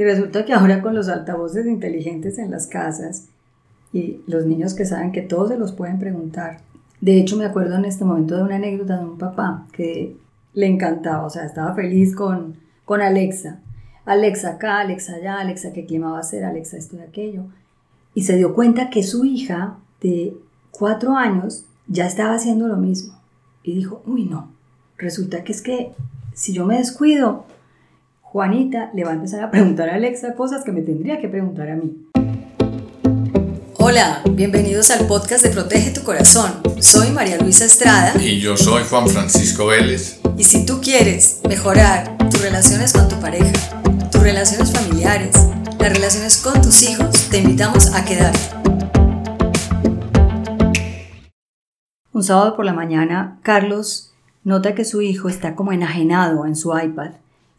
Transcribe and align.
Y 0.00 0.04
resulta 0.04 0.46
que 0.46 0.54
ahora 0.54 0.80
con 0.80 0.94
los 0.94 1.10
altavoces 1.10 1.66
inteligentes 1.66 2.38
en 2.38 2.50
las 2.50 2.66
casas 2.66 3.26
y 3.92 4.22
los 4.26 4.46
niños 4.46 4.72
que 4.72 4.86
saben 4.86 5.12
que 5.12 5.20
todos 5.20 5.50
se 5.50 5.58
los 5.58 5.72
pueden 5.72 5.98
preguntar. 5.98 6.62
De 7.02 7.18
hecho, 7.18 7.36
me 7.36 7.44
acuerdo 7.44 7.76
en 7.76 7.84
este 7.84 8.06
momento 8.06 8.34
de 8.34 8.44
una 8.44 8.56
anécdota 8.56 8.96
de 8.96 9.04
un 9.04 9.18
papá 9.18 9.66
que 9.72 10.16
le 10.54 10.66
encantaba, 10.68 11.26
o 11.26 11.28
sea, 11.28 11.44
estaba 11.44 11.74
feliz 11.74 12.16
con, 12.16 12.56
con 12.86 13.02
Alexa. 13.02 13.60
Alexa 14.06 14.52
acá, 14.52 14.80
Alexa 14.80 15.16
allá, 15.16 15.38
Alexa 15.38 15.74
qué 15.74 15.84
clima 15.84 16.12
va 16.12 16.20
a 16.20 16.22
ser, 16.22 16.46
Alexa 16.46 16.78
esto 16.78 16.96
y 16.96 17.00
aquello. 17.00 17.42
Y 18.14 18.22
se 18.22 18.38
dio 18.38 18.54
cuenta 18.54 18.88
que 18.88 19.02
su 19.02 19.26
hija 19.26 19.76
de 20.00 20.34
cuatro 20.70 21.14
años 21.14 21.66
ya 21.88 22.06
estaba 22.06 22.36
haciendo 22.36 22.68
lo 22.68 22.78
mismo. 22.78 23.20
Y 23.62 23.74
dijo, 23.74 24.02
uy, 24.06 24.24
no, 24.24 24.50
resulta 24.96 25.44
que 25.44 25.52
es 25.52 25.60
que 25.60 25.92
si 26.32 26.54
yo 26.54 26.64
me 26.64 26.78
descuido, 26.78 27.44
Juanita 28.32 28.92
le 28.94 29.02
va 29.02 29.10
a 29.10 29.14
empezar 29.14 29.42
a 29.42 29.50
preguntar 29.50 29.88
a 29.88 29.96
Alexa 29.96 30.36
cosas 30.36 30.62
que 30.62 30.70
me 30.70 30.82
tendría 30.82 31.20
que 31.20 31.26
preguntar 31.26 31.68
a 31.68 31.74
mí. 31.74 32.06
Hola, 33.76 34.22
bienvenidos 34.30 34.92
al 34.92 35.08
podcast 35.08 35.42
de 35.42 35.50
Protege 35.50 35.90
tu 35.90 36.04
Corazón. 36.04 36.52
Soy 36.78 37.10
María 37.10 37.38
Luisa 37.38 37.64
Estrada. 37.64 38.12
Y 38.22 38.38
yo 38.38 38.56
soy 38.56 38.84
Juan 38.88 39.08
Francisco 39.08 39.66
Vélez. 39.66 40.20
Y 40.38 40.44
si 40.44 40.64
tú 40.64 40.80
quieres 40.80 41.40
mejorar 41.48 42.16
tus 42.18 42.40
relaciones 42.40 42.92
con 42.92 43.08
tu 43.08 43.18
pareja, 43.18 43.50
tus 44.12 44.22
relaciones 44.22 44.70
familiares, 44.70 45.34
las 45.80 45.92
relaciones 45.92 46.36
con 46.36 46.62
tus 46.62 46.88
hijos, 46.88 47.28
te 47.30 47.38
invitamos 47.38 47.92
a 47.92 48.04
quedarte. 48.04 48.38
Un 52.12 52.22
sábado 52.22 52.54
por 52.54 52.64
la 52.64 52.74
mañana, 52.74 53.40
Carlos 53.42 54.12
nota 54.44 54.76
que 54.76 54.84
su 54.84 55.02
hijo 55.02 55.28
está 55.28 55.56
como 55.56 55.72
enajenado 55.72 56.46
en 56.46 56.54
su 56.54 56.78
iPad. 56.78 57.10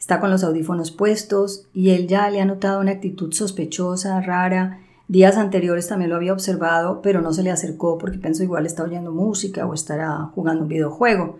Está 0.02 0.20
con 0.20 0.32
los 0.32 0.44
audífonos 0.44 0.90
puestos 0.90 1.68
y 1.76 1.91
él 1.91 2.08
ya 2.08 2.28
le 2.32 2.41
ha 2.41 2.46
notado 2.46 2.82
una 2.82 2.90
actitud 2.90 3.32
sospechosa, 3.32 4.20
rara. 4.20 4.80
Días 5.08 5.38
anteriores 5.38 5.88
también 5.88 6.10
lo 6.10 6.16
había 6.16 6.34
observado, 6.34 7.04
pero 7.04 7.21
no 7.21 7.34
se 7.34 7.43
le 7.43 7.52
acercó 7.52 7.99
porque 7.99 8.18
pensó 8.18 8.41
igual 8.41 8.66
está 8.66 8.84
oyendo 8.84 9.12
música 9.12 9.63
o 9.68 9.76
estará 9.76 10.32
jugando 10.34 10.63
un 10.63 10.70
videojuego. 10.70 11.38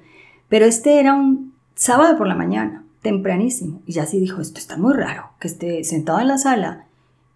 Pero 0.48 0.66
este 0.66 1.00
era 1.00 1.16
un 1.16 1.56
sábado 1.74 2.20
por 2.20 2.28
la 2.28 2.36
mañana, 2.36 2.86
tempranísimo, 3.02 3.82
y 3.88 3.94
ya 3.94 4.06
sí 4.06 4.20
dijo, 4.20 4.42
esto 4.42 4.60
está 4.60 4.78
muy 4.78 4.94
raro, 4.94 5.32
que 5.40 5.48
esté 5.48 5.84
sentado 5.84 6.20
en 6.20 6.28
la 6.28 6.38
sala 6.38 6.86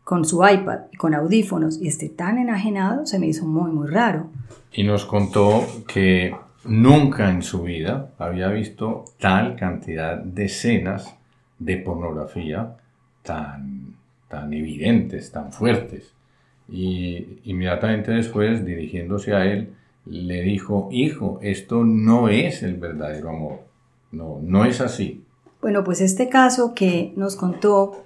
con 0.04 0.26
su 0.26 0.48
iPad 0.48 0.82
y 0.94 0.98
con 0.98 1.16
audífonos 1.16 1.82
y 1.82 1.88
esté 1.88 2.08
tan 2.08 2.38
enajenado, 2.38 3.08
se 3.08 3.18
me 3.18 3.26
hizo 3.26 3.48
muy, 3.48 3.72
muy 3.72 3.88
raro. 3.88 4.28
Y 4.72 4.84
nos 4.84 5.06
contó 5.06 5.66
que 5.88 6.36
nunca 6.66 7.30
en 7.30 7.42
su 7.42 7.64
vida 7.64 8.12
había 8.18 8.50
visto 8.50 9.06
tal 9.20 9.56
cantidad 9.56 10.18
de 10.18 10.46
escenas 10.46 11.16
de 11.60 11.78
pornografía 11.78 12.76
tan, 13.24 13.96
tan 14.28 14.54
evidentes, 14.54 15.32
tan 15.32 15.52
fuertes. 15.52 16.14
Y 16.68 17.40
inmediatamente 17.46 18.12
después, 18.12 18.66
dirigiéndose 18.66 19.34
a 19.34 19.46
él, 19.46 19.74
le 20.06 20.42
dijo, 20.42 20.90
hijo, 20.92 21.40
esto 21.42 21.84
no 21.84 22.30
es 22.30 22.64
el 22.64 22.76
verdadero 22.76 23.30
amor. 23.30 23.60
No, 24.12 24.40
no 24.42 24.66
es 24.66 24.82
así. 24.82 25.24
Bueno, 25.62 25.84
pues 25.84 26.02
este 26.02 26.30
caso 26.30 26.74
que 26.76 27.14
nos 27.16 27.36
contó 27.36 28.06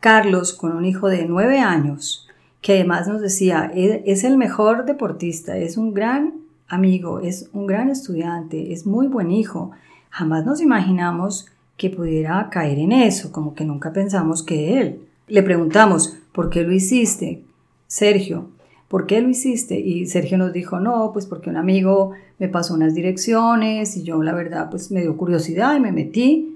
Carlos 0.00 0.52
con 0.52 0.72
un 0.76 0.84
hijo 0.84 1.08
de 1.08 1.26
nueve 1.26 1.58
años, 1.60 2.28
que 2.60 2.74
además 2.74 3.08
nos 3.08 3.20
decía, 3.20 3.70
es 3.74 4.24
el 4.24 4.36
mejor 4.36 4.84
deportista, 4.84 5.56
es 5.56 5.76
un 5.76 5.94
gran 5.94 6.47
amigo, 6.68 7.20
es 7.20 7.48
un 7.52 7.66
gran 7.66 7.90
estudiante, 7.90 8.72
es 8.72 8.86
muy 8.86 9.08
buen 9.08 9.30
hijo. 9.30 9.70
Jamás 10.10 10.44
nos 10.44 10.60
imaginamos 10.60 11.46
que 11.76 11.90
pudiera 11.90 12.48
caer 12.50 12.78
en 12.78 12.92
eso, 12.92 13.32
como 13.32 13.54
que 13.54 13.64
nunca 13.64 13.92
pensamos 13.92 14.42
que 14.42 14.80
él. 14.80 15.00
Le 15.26 15.42
preguntamos, 15.42 16.16
¿por 16.32 16.50
qué 16.50 16.62
lo 16.62 16.72
hiciste? 16.72 17.42
Sergio, 17.86 18.48
¿por 18.88 19.06
qué 19.06 19.20
lo 19.20 19.28
hiciste? 19.28 19.78
Y 19.78 20.06
Sergio 20.06 20.38
nos 20.38 20.52
dijo, 20.52 20.80
no, 20.80 21.10
pues 21.12 21.26
porque 21.26 21.50
un 21.50 21.56
amigo 21.56 22.12
me 22.38 22.48
pasó 22.48 22.74
unas 22.74 22.94
direcciones 22.94 23.96
y 23.96 24.02
yo 24.02 24.22
la 24.22 24.34
verdad 24.34 24.70
pues 24.70 24.90
me 24.90 25.00
dio 25.00 25.16
curiosidad 25.16 25.76
y 25.76 25.80
me 25.80 25.92
metí 25.92 26.54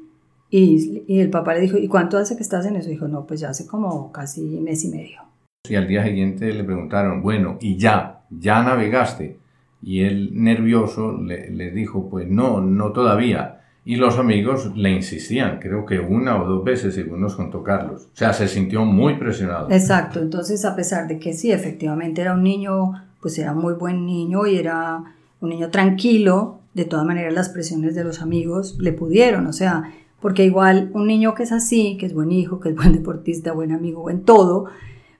y, 0.54 1.18
el 1.18 1.30
papá 1.30 1.54
le 1.54 1.60
dijo, 1.60 1.78
¿y 1.78 1.88
cuánto 1.88 2.18
hace 2.18 2.36
que 2.36 2.42
estás 2.42 2.66
en 2.66 2.76
eso? 2.76 2.90
dijo, 2.90 3.08
no, 3.08 3.26
pues 3.26 3.40
ya 3.40 3.48
hace 3.48 3.66
como 3.66 4.12
casi 4.12 4.42
mes 4.42 4.84
y 4.84 4.88
medio. 4.88 5.22
Y 5.66 5.76
al 5.76 5.88
día 5.88 6.04
siguiente 6.04 6.52
le 6.52 6.62
preguntaron, 6.62 7.22
bueno, 7.22 7.56
¿y 7.58 7.78
ya? 7.78 8.20
¿Ya 8.28 8.62
navegaste? 8.62 9.38
Y 9.82 10.02
él 10.02 10.30
nervioso 10.34 11.20
le, 11.20 11.70
dijo, 11.72 12.08
pues 12.08 12.28
no, 12.28 12.60
no 12.60 12.92
todavía. 12.92 13.60
Y 13.84 13.96
los 13.96 14.16
amigos 14.18 14.76
le 14.76 14.90
insistían, 14.90 15.58
creo 15.58 15.84
que 15.84 15.98
una 15.98 16.40
o 16.40 16.46
dos 16.46 16.64
veces, 16.64 16.94
según 16.94 17.20
nos 17.20 17.34
contó 17.34 17.64
Carlos. 17.64 18.08
O 18.12 18.16
sea, 18.16 18.32
se 18.32 18.46
sintió 18.46 18.84
muy 18.84 19.14
presionado. 19.14 19.68
Exacto, 19.70 20.20
entonces 20.20 20.64
a 20.64 20.76
pesar 20.76 21.08
de 21.08 21.18
que 21.18 21.32
sí, 21.32 21.50
efectivamente 21.50 22.20
era 22.20 22.34
un 22.34 22.44
niño, 22.44 22.92
pues 23.20 23.36
era 23.38 23.54
muy 23.54 23.74
buen 23.74 24.06
niño 24.06 24.46
y 24.46 24.56
era 24.56 25.02
un 25.40 25.48
niño 25.48 25.70
tranquilo, 25.70 26.60
de 26.74 26.84
todas 26.84 27.04
maneras 27.04 27.34
las 27.34 27.48
presiones 27.48 27.94
de 27.94 28.04
los 28.04 28.22
amigos 28.22 28.78
le 28.78 28.92
pudieron, 28.92 29.46
o 29.46 29.52
sea, 29.52 29.92
porque 30.20 30.44
igual 30.44 30.90
un 30.94 31.06
niño 31.08 31.34
que 31.34 31.42
es 31.42 31.52
así, 31.52 31.96
que 31.98 32.06
es 32.06 32.14
buen 32.14 32.30
hijo, 32.30 32.60
que 32.60 32.70
es 32.70 32.76
buen 32.76 32.92
deportista, 32.92 33.52
buen 33.52 33.72
amigo, 33.72 34.08
en 34.08 34.22
todo, 34.22 34.66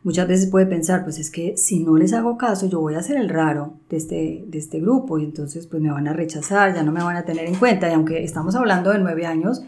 muchas 0.05 0.29
veces 0.29 0.51
puede 0.51 0.67
pensar, 0.67 1.05
pues 1.05 1.19
es 1.19 1.31
que 1.31 1.57
si 1.57 1.83
no 1.83 1.97
les 1.97 2.13
hago 2.13 2.37
caso, 2.37 2.69
yo 2.69 2.81
voy 2.81 2.95
a 2.95 3.03
ser 3.03 3.17
el 3.17 3.29
raro 3.29 3.75
de 3.89 3.97
este, 3.97 4.45
de 4.47 4.59
este 4.59 4.81
grupo 4.81 5.19
y 5.19 5.25
entonces 5.25 5.67
pues 5.67 5.83
me 5.83 5.91
van 5.91 6.09
a 6.09 6.13
rechazar, 6.13 6.75
ya 6.75 6.83
no 6.83 6.93
me 6.93 7.03
van 7.03 7.17
a 7.17 7.25
tener 7.25 7.47
en 7.47 7.55
cuenta. 7.55 7.89
Y 7.89 7.95
aunque 7.95 8.23
estamos 8.25 8.55
hablando 8.55 8.91
de 8.91 8.99
nueve 8.99 9.27
años, 9.27 9.63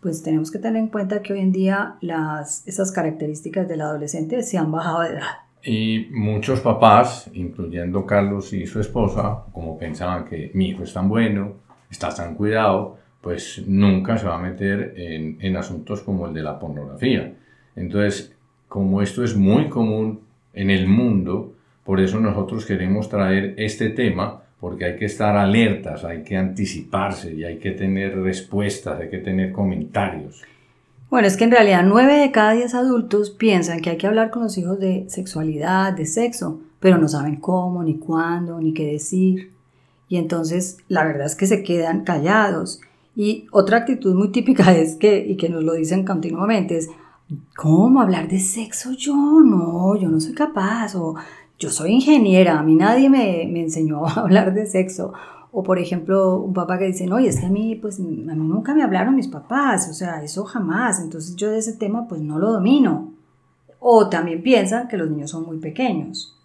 pues 0.00 0.22
tenemos 0.22 0.50
que 0.50 0.58
tener 0.58 0.80
en 0.80 0.88
cuenta 0.88 1.22
que 1.22 1.32
hoy 1.32 1.40
en 1.40 1.52
día 1.52 1.96
las, 2.00 2.66
esas 2.66 2.92
características 2.92 3.68
del 3.68 3.80
adolescente 3.80 4.42
se 4.42 4.58
han 4.58 4.70
bajado 4.70 5.00
de 5.00 5.10
edad. 5.10 5.22
Y 5.62 6.06
muchos 6.12 6.60
papás, 6.60 7.28
incluyendo 7.34 8.06
Carlos 8.06 8.52
y 8.52 8.66
su 8.66 8.80
esposa, 8.80 9.44
como 9.52 9.76
pensaban 9.76 10.24
que 10.24 10.52
mi 10.54 10.68
hijo 10.68 10.84
es 10.84 10.92
tan 10.92 11.08
bueno, 11.08 11.54
está 11.90 12.14
tan 12.14 12.36
cuidado, 12.36 12.96
pues 13.20 13.64
nunca 13.66 14.16
se 14.16 14.26
va 14.26 14.36
a 14.36 14.38
meter 14.38 14.94
en, 14.96 15.38
en 15.40 15.56
asuntos 15.56 16.02
como 16.02 16.28
el 16.28 16.34
de 16.34 16.42
la 16.42 16.58
pornografía. 16.60 17.34
Entonces, 17.74 18.37
como 18.68 19.02
esto 19.02 19.24
es 19.24 19.36
muy 19.36 19.68
común 19.68 20.20
en 20.52 20.70
el 20.70 20.86
mundo, 20.86 21.54
por 21.84 22.00
eso 22.00 22.20
nosotros 22.20 22.66
queremos 22.66 23.08
traer 23.08 23.54
este 23.56 23.90
tema, 23.90 24.42
porque 24.60 24.84
hay 24.84 24.96
que 24.96 25.06
estar 25.06 25.36
alertas, 25.36 26.04
hay 26.04 26.22
que 26.22 26.36
anticiparse 26.36 27.32
y 27.32 27.44
hay 27.44 27.58
que 27.58 27.70
tener 27.70 28.18
respuestas, 28.18 29.00
hay 29.00 29.08
que 29.08 29.18
tener 29.18 29.52
comentarios. 29.52 30.42
Bueno, 31.10 31.26
es 31.26 31.36
que 31.36 31.44
en 31.44 31.52
realidad 31.52 31.84
nueve 31.86 32.14
de 32.14 32.30
cada 32.32 32.52
diez 32.52 32.74
adultos 32.74 33.30
piensan 33.30 33.80
que 33.80 33.90
hay 33.90 33.96
que 33.96 34.06
hablar 34.06 34.30
con 34.30 34.42
los 34.42 34.58
hijos 34.58 34.78
de 34.78 35.06
sexualidad, 35.08 35.94
de 35.94 36.04
sexo, 36.04 36.60
pero 36.80 36.98
no 36.98 37.08
saben 37.08 37.36
cómo, 37.36 37.82
ni 37.82 37.94
cuándo, 37.94 38.60
ni 38.60 38.74
qué 38.74 38.84
decir. 38.84 39.52
Y 40.08 40.16
entonces 40.16 40.78
la 40.88 41.04
verdad 41.04 41.26
es 41.26 41.34
que 41.34 41.46
se 41.46 41.62
quedan 41.62 42.04
callados 42.04 42.80
y 43.16 43.46
otra 43.50 43.78
actitud 43.78 44.14
muy 44.14 44.28
típica 44.28 44.72
es 44.76 44.96
que, 44.96 45.24
y 45.26 45.36
que 45.36 45.48
nos 45.48 45.64
lo 45.64 45.72
dicen 45.72 46.04
continuamente, 46.04 46.76
es, 46.76 46.90
¿cómo 47.56 48.00
hablar 48.00 48.28
de 48.28 48.38
sexo 48.38 48.92
yo? 48.92 49.14
No, 49.14 49.96
yo 49.96 50.08
no 50.08 50.20
soy 50.20 50.34
capaz, 50.34 50.94
o 50.94 51.14
yo 51.58 51.70
soy 51.70 51.92
ingeniera, 51.92 52.58
a 52.58 52.62
mí 52.62 52.74
nadie 52.74 53.10
me, 53.10 53.48
me 53.50 53.62
enseñó 53.62 54.06
a 54.06 54.12
hablar 54.12 54.54
de 54.54 54.66
sexo. 54.66 55.12
O 55.50 55.62
por 55.62 55.78
ejemplo, 55.78 56.40
un 56.40 56.52
papá 56.52 56.78
que 56.78 56.86
dice, 56.86 57.06
no, 57.06 57.18
y 57.18 57.26
es 57.26 57.40
que 57.40 57.46
a 57.46 57.50
mí, 57.50 57.74
pues, 57.74 57.98
a 57.98 58.02
mí 58.02 58.24
nunca 58.26 58.74
me 58.74 58.82
hablaron 58.82 59.16
mis 59.16 59.28
papás, 59.28 59.88
o 59.88 59.94
sea, 59.94 60.22
eso 60.22 60.44
jamás, 60.44 61.00
entonces 61.00 61.36
yo 61.36 61.50
de 61.50 61.58
ese 61.58 61.72
tema, 61.72 62.06
pues, 62.06 62.20
no 62.20 62.38
lo 62.38 62.52
domino. 62.52 63.12
O 63.80 64.08
también 64.08 64.42
piensan 64.42 64.88
que 64.88 64.96
los 64.96 65.10
niños 65.10 65.30
son 65.30 65.46
muy 65.46 65.58
pequeños 65.58 66.38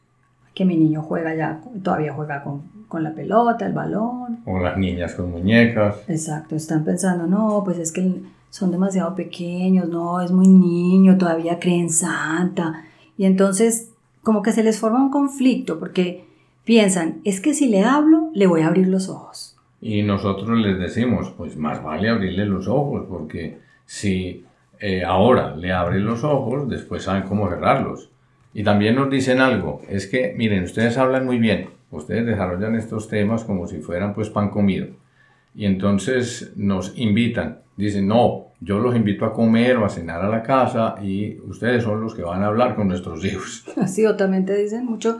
que 0.53 0.65
mi 0.65 0.77
niño 0.77 1.01
juega 1.01 1.35
ya, 1.35 1.61
todavía 1.83 2.13
juega 2.13 2.43
con, 2.43 2.63
con, 2.93 3.03
la 3.03 3.13
pelota, 3.13 3.65
el 3.65 3.73
balón. 3.73 4.39
O 4.45 4.59
las 4.59 4.77
niñas 4.77 5.15
con 5.15 5.31
muñecas. 5.31 5.97
Exacto, 6.07 6.55
están 6.55 6.85
pensando, 6.85 7.27
no, 7.27 7.63
pues 7.65 7.79
es 7.79 7.91
que 7.91 8.21
son 8.49 8.71
demasiado 8.71 9.15
pequeños, 9.15 9.89
no, 9.89 10.21
es 10.21 10.31
muy 10.31 10.47
niño, 10.47 11.17
todavía 11.17 11.59
creen 11.59 11.89
santa. 11.89 12.83
Y 13.17 13.25
entonces 13.25 13.89
como 14.23 14.41
que 14.41 14.53
se 14.53 14.63
les 14.63 14.79
forma 14.79 15.03
un 15.03 15.11
conflicto 15.11 15.79
porque 15.79 16.25
piensan, 16.63 17.19
es 17.25 17.41
que 17.41 17.53
si 17.53 17.67
le 17.67 17.83
hablo, 17.83 18.29
le 18.33 18.47
voy 18.47 18.61
a 18.61 18.67
abrir 18.67 18.87
los 18.87 19.09
ojos. 19.09 19.57
Y 19.81 20.01
nosotros 20.01 20.57
les 20.59 20.79
decimos, 20.79 21.33
pues 21.37 21.57
más 21.57 21.83
vale 21.83 22.09
abrirle 22.09 22.45
los 22.45 22.69
ojos, 22.69 23.05
porque 23.09 23.59
si 23.85 24.45
eh, 24.79 25.03
ahora 25.03 25.55
le 25.57 25.73
abren 25.73 26.05
los 26.05 26.23
ojos, 26.23 26.69
después 26.69 27.03
saben 27.03 27.23
cómo 27.23 27.49
cerrarlos. 27.49 28.09
Y 28.53 28.63
también 28.63 28.95
nos 28.95 29.09
dicen 29.09 29.41
algo, 29.41 29.81
es 29.89 30.07
que, 30.07 30.33
miren, 30.37 30.63
ustedes 30.63 30.97
hablan 30.97 31.25
muy 31.25 31.37
bien, 31.37 31.69
ustedes 31.97 32.25
desarrollan 32.25 32.75
estos 32.75 33.07
temas 33.07 33.43
como 33.43 33.67
si 33.67 33.79
fueran 33.79 34.13
pues 34.13 34.29
pan 34.29 34.49
comido. 34.49 34.87
Y 35.55 35.65
entonces 35.65 36.51
nos 36.55 36.97
invitan, 36.97 37.59
dicen, 37.77 38.07
no, 38.07 38.47
yo 38.59 38.79
los 38.79 38.95
invito 38.95 39.25
a 39.25 39.33
comer 39.33 39.77
o 39.77 39.85
a 39.85 39.89
cenar 39.89 40.21
a 40.21 40.29
la 40.29 40.41
casa 40.41 40.95
y 41.01 41.39
ustedes 41.41 41.83
son 41.83 42.01
los 42.01 42.15
que 42.15 42.23
van 42.23 42.43
a 42.43 42.47
hablar 42.47 42.75
con 42.75 42.87
nuestros 42.87 43.23
hijos. 43.25 43.65
Sí, 43.87 44.05
o 44.05 44.15
también 44.15 44.45
te 44.45 44.55
dicen 44.55 44.85
mucho, 44.85 45.17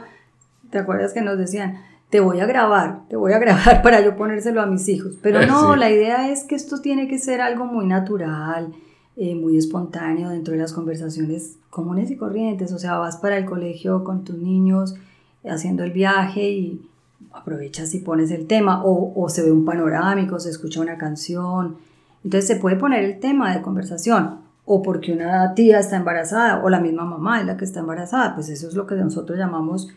¿te 0.70 0.80
acuerdas 0.80 1.14
que 1.14 1.22
nos 1.22 1.38
decían? 1.38 1.78
Te 2.10 2.20
voy 2.20 2.40
a 2.40 2.46
grabar, 2.46 3.08
te 3.10 3.16
voy 3.16 3.34
a 3.34 3.40
grabar 3.40 3.81
para 3.81 4.02
yo 4.02 4.16
ponérselo 4.16 4.62
a 4.62 4.66
mis 4.66 4.88
hijos. 4.90 5.18
Pero 5.22 5.46
no, 5.48 5.75
la 5.75 5.90
idea 5.90 6.31
es 6.31 6.44
que 6.44 6.56
esto 6.56 6.81
tiene 6.81 7.08
que 7.08 7.20
ser 7.20 7.42
algo 7.42 7.66
muy 7.66 7.86
natural, 7.86 8.74
eh, 9.16 9.36
muy 9.36 9.58
espontáneo 9.58 10.30
dentro 10.30 10.54
de 10.54 10.60
las 10.60 10.74
conversaciones 10.74 11.58
comunes 11.70 12.10
y 12.12 12.18
corrientes. 12.18 12.72
O 12.72 12.80
sea, 12.80 12.98
vas 12.98 13.18
para 13.18 13.38
el 13.38 13.46
colegio 13.46 14.04
con 14.04 14.24
tus 14.24 14.38
niños 14.38 14.96
haciendo 15.45 15.84
el 15.84 15.92
viaje 15.92 16.50
y 16.50 16.90
aprovechas 17.31 17.94
y 17.94 18.00
pones 18.00 18.31
el 18.31 18.48
tema 18.48 18.84
o, 18.84 19.13
o 19.16 19.30
se 19.30 19.44
ve 19.44 19.51
un 19.51 19.66
panorámico, 19.66 20.40
se 20.40 20.50
escucha 20.50 20.81
una 20.81 20.98
canción. 20.98 21.78
Entonces 22.24 22.48
se 22.48 22.56
puede 22.57 22.75
poner 22.75 23.04
el 23.04 23.19
tema 23.19 23.54
de 23.54 23.62
conversación 23.62 24.40
o 24.66 24.81
porque 24.81 25.12
una 25.12 25.54
tía 25.56 25.80
está 25.80 25.98
embarazada 25.98 26.63
o 26.63 26.69
la 26.69 26.80
misma 26.80 27.06
mamá 27.06 27.42
es 27.42 27.45
la 27.45 27.57
que 27.57 27.66
está 27.66 27.81
embarazada. 27.81 28.36
Pues 28.36 28.50
eso 28.50 28.68
es 28.68 28.75
lo 28.75 28.88
que 28.88 28.95
nosotros 28.95 29.38
llamamos 29.38 29.90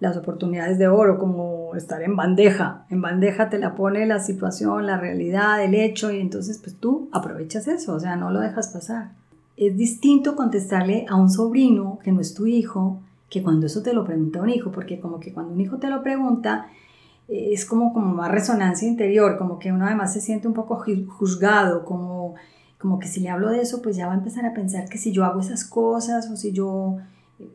las 0.00 0.16
oportunidades 0.16 0.78
de 0.78 0.88
oro, 0.88 1.18
como 1.18 1.74
estar 1.74 2.02
en 2.02 2.16
bandeja. 2.16 2.84
En 2.90 3.00
bandeja 3.00 3.48
te 3.48 3.58
la 3.58 3.74
pone 3.74 4.06
la 4.06 4.20
situación, 4.20 4.86
la 4.86 4.98
realidad, 4.98 5.62
el 5.62 5.74
hecho, 5.74 6.10
y 6.10 6.20
entonces 6.20 6.58
pues 6.58 6.76
tú 6.76 7.08
aprovechas 7.12 7.68
eso, 7.68 7.94
o 7.94 8.00
sea, 8.00 8.16
no 8.16 8.30
lo 8.30 8.40
dejas 8.40 8.68
pasar. 8.68 9.12
Es 9.56 9.76
distinto 9.76 10.34
contestarle 10.36 11.06
a 11.08 11.14
un 11.14 11.30
sobrino 11.30 11.98
que 12.02 12.12
no 12.12 12.20
es 12.20 12.34
tu 12.34 12.46
hijo 12.46 13.00
que 13.28 13.42
cuando 13.42 13.66
eso 13.66 13.82
te 13.82 13.92
lo 13.92 14.04
pregunta 14.04 14.42
un 14.42 14.50
hijo, 14.50 14.70
porque 14.70 15.00
como 15.00 15.20
que 15.20 15.32
cuando 15.32 15.52
un 15.52 15.60
hijo 15.60 15.78
te 15.78 15.88
lo 15.88 16.02
pregunta, 16.02 16.68
eh, 17.28 17.50
es 17.52 17.64
como, 17.64 17.92
como 17.92 18.14
más 18.14 18.30
resonancia 18.30 18.86
interior, 18.86 19.36
como 19.38 19.58
que 19.58 19.72
uno 19.72 19.86
además 19.86 20.12
se 20.12 20.20
siente 20.20 20.46
un 20.46 20.54
poco 20.54 20.84
juzgado, 21.08 21.84
como, 21.84 22.34
como 22.78 22.98
que 22.98 23.08
si 23.08 23.20
le 23.20 23.30
hablo 23.30 23.50
de 23.50 23.60
eso, 23.60 23.82
pues 23.82 23.96
ya 23.96 24.06
va 24.06 24.12
a 24.12 24.18
empezar 24.18 24.44
a 24.46 24.54
pensar 24.54 24.88
que 24.88 24.98
si 24.98 25.12
yo 25.12 25.24
hago 25.24 25.40
esas 25.40 25.64
cosas 25.64 26.30
o 26.30 26.36
si 26.36 26.52
yo 26.52 26.98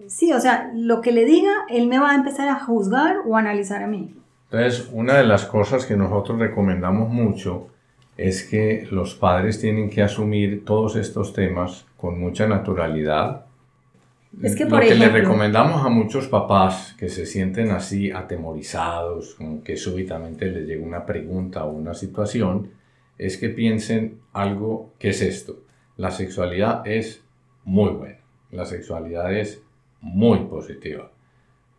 Sí, 0.08 0.34
o 0.34 0.40
sea, 0.40 0.72
lo 0.76 1.02
que 1.02 1.12
le 1.12 1.26
diga, 1.26 1.52
él 1.70 1.88
me 1.88 2.00
va 2.00 2.12
a 2.12 2.16
empezar 2.16 2.50
a 2.50 2.60
juzgar 2.60 3.18
o 3.26 3.36
a 3.36 3.40
analizar 3.40 3.84
a 3.84 3.88
mí. 3.88 4.14
Entonces, 4.52 4.90
una 4.92 5.18
de 5.18 5.26
las 5.26 5.46
cosas 5.46 5.86
que 5.86 5.96
nosotros 5.96 6.40
recomendamos 6.40 7.10
mucho 7.10 7.68
es 8.18 8.44
que 8.44 8.88
los 8.92 9.16
padres 9.16 9.62
tienen 9.62 9.90
que 9.90 10.02
asumir 10.02 10.66
todos 10.66 10.96
estos 10.96 11.34
temas 11.34 11.86
con 11.96 12.20
mucha 12.20 12.48
naturalidad. 12.48 13.46
Es 14.44 14.56
que, 14.56 14.68
por 14.68 14.84
Lo 14.84 14.88
que 14.88 14.96
le 14.96 15.10
recomendamos 15.10 15.84
a 15.84 15.90
muchos 15.90 16.28
papás 16.28 16.96
que 16.98 17.10
se 17.10 17.26
sienten 17.26 17.72
así 17.72 18.12
atemorizados, 18.12 19.34
como 19.34 19.64
que 19.64 19.76
súbitamente 19.76 20.46
les 20.46 20.68
llega 20.68 20.86
una 20.86 21.06
pregunta 21.06 21.66
o 21.66 21.72
una 21.72 21.96
situación, 21.96 22.70
es 23.18 23.38
que 23.38 23.50
piensen 23.50 24.20
algo 24.32 24.94
que 25.00 25.10
es 25.10 25.22
esto. 25.22 25.64
La 25.98 26.12
sexualidad 26.12 26.86
es 26.88 27.24
muy 27.66 27.90
buena. 27.90 28.20
La 28.52 28.66
sexualidad 28.66 29.34
es 29.34 29.62
muy 30.00 30.46
positiva. 30.46 31.12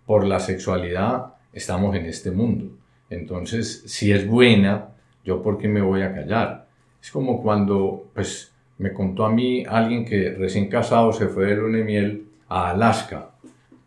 Por 0.04 0.26
la 0.26 0.40
sexualidad 0.40 1.34
estamos 1.52 1.94
en 1.96 2.06
este 2.06 2.32
mundo. 2.32 2.66
Entonces, 3.08 3.84
si 3.86 4.12
es 4.12 4.26
buena, 4.26 4.88
yo 5.24 5.40
por 5.40 5.56
qué 5.56 5.68
me 5.68 5.80
voy 5.82 6.02
a 6.02 6.12
callar. 6.12 6.66
Es 7.00 7.10
como 7.10 7.42
cuando, 7.42 8.10
pues, 8.12 8.52
me 8.78 8.92
contó 8.92 9.24
a 9.24 9.32
mí 9.32 9.64
alguien 9.66 10.04
que 10.04 10.30
recién 10.32 10.68
casado 10.68 11.12
se 11.12 11.28
fue 11.28 11.46
de 11.46 11.56
luna 11.56 11.78
de 11.78 11.84
miel 11.84 12.29
a 12.50 12.70
Alaska 12.70 13.30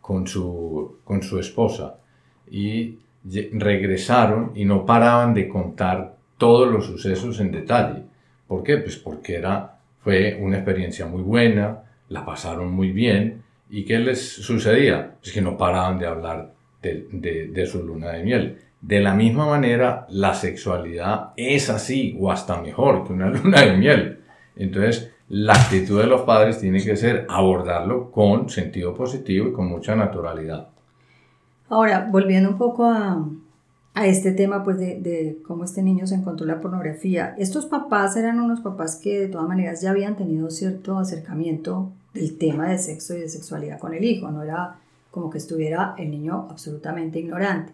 con 0.00 0.26
su, 0.26 0.96
con 1.04 1.22
su 1.22 1.38
esposa 1.38 1.98
y 2.50 2.98
regresaron 3.52 4.50
y 4.56 4.64
no 4.64 4.84
paraban 4.84 5.32
de 5.32 5.48
contar 5.48 6.16
todos 6.36 6.68
los 6.68 6.86
sucesos 6.86 7.38
en 7.38 7.52
detalle. 7.52 8.02
¿Por 8.48 8.64
qué? 8.64 8.78
Pues 8.78 8.96
porque 8.96 9.36
era, 9.36 9.78
fue 10.00 10.36
una 10.40 10.56
experiencia 10.56 11.06
muy 11.06 11.22
buena, 11.22 11.84
la 12.08 12.24
pasaron 12.24 12.72
muy 12.72 12.90
bien 12.90 13.44
¿Y 13.70 13.84
qué 13.84 13.98
les 13.98 14.20
sucedía? 14.20 15.16
Es 15.22 15.32
que 15.32 15.40
no 15.40 15.56
paraban 15.56 15.98
de 15.98 16.06
hablar 16.06 16.52
de, 16.82 17.66
su 17.66 17.82
luna 17.82 18.10
de 18.10 18.22
miel. 18.22 18.58
De 18.80 19.00
la 19.00 19.14
misma 19.14 19.46
manera, 19.46 20.06
la 20.10 20.34
sexualidad 20.34 21.30
es 21.36 21.70
así 21.70 22.16
o 22.20 22.30
hasta 22.30 22.60
mejor 22.60 23.06
que 23.06 23.14
una 23.14 23.30
luna 23.30 23.62
de 23.62 23.76
miel. 23.76 24.20
Entonces, 24.54 25.13
la 25.28 25.54
actitud 25.54 26.00
de 26.00 26.06
los 26.06 26.22
padres 26.22 26.58
tiene 26.58 26.82
que 26.82 26.96
ser 26.96 27.26
abordarlo 27.28 28.10
con 28.10 28.48
sentido 28.50 28.94
positivo 28.94 29.48
y 29.48 29.52
con 29.52 29.66
mucha 29.68 29.94
naturalidad. 29.94 30.68
Ahora, 31.68 32.08
volviendo 32.10 32.50
un 32.50 32.58
poco 32.58 32.84
a, 32.84 33.26
este 34.04 34.32
tema 34.32 34.64
pues 34.64 34.76
de, 34.78 35.00
de, 35.00 35.38
cómo 35.46 35.64
este 35.64 35.82
niño 35.82 36.06
se 36.06 36.16
encontró 36.16 36.46
la 36.46 36.60
pornografía, 36.60 37.34
estos 37.38 37.66
papás 37.66 38.16
eran 38.16 38.40
unos 38.40 38.60
papás 38.60 38.96
que 38.96 39.20
de 39.20 39.28
todas 39.28 39.48
maneras 39.48 39.80
ya 39.80 39.90
habían 39.90 40.16
tenido 40.16 40.50
cierto 40.50 40.98
acercamiento 40.98 41.90
del 42.12 42.36
tema 42.36 42.68
de 42.68 42.78
sexo 42.78 43.14
y 43.14 43.20
de 43.20 43.28
sexualidad 43.28 43.78
con 43.78 43.94
el 43.94 44.04
hijo, 44.04 44.30
no 44.30 44.42
era 44.42 44.76
como 45.10 45.30
que 45.30 45.38
estuviera 45.38 45.94
el 45.96 46.10
niño 46.10 46.48
absolutamente 46.50 47.20
ignorante. 47.20 47.72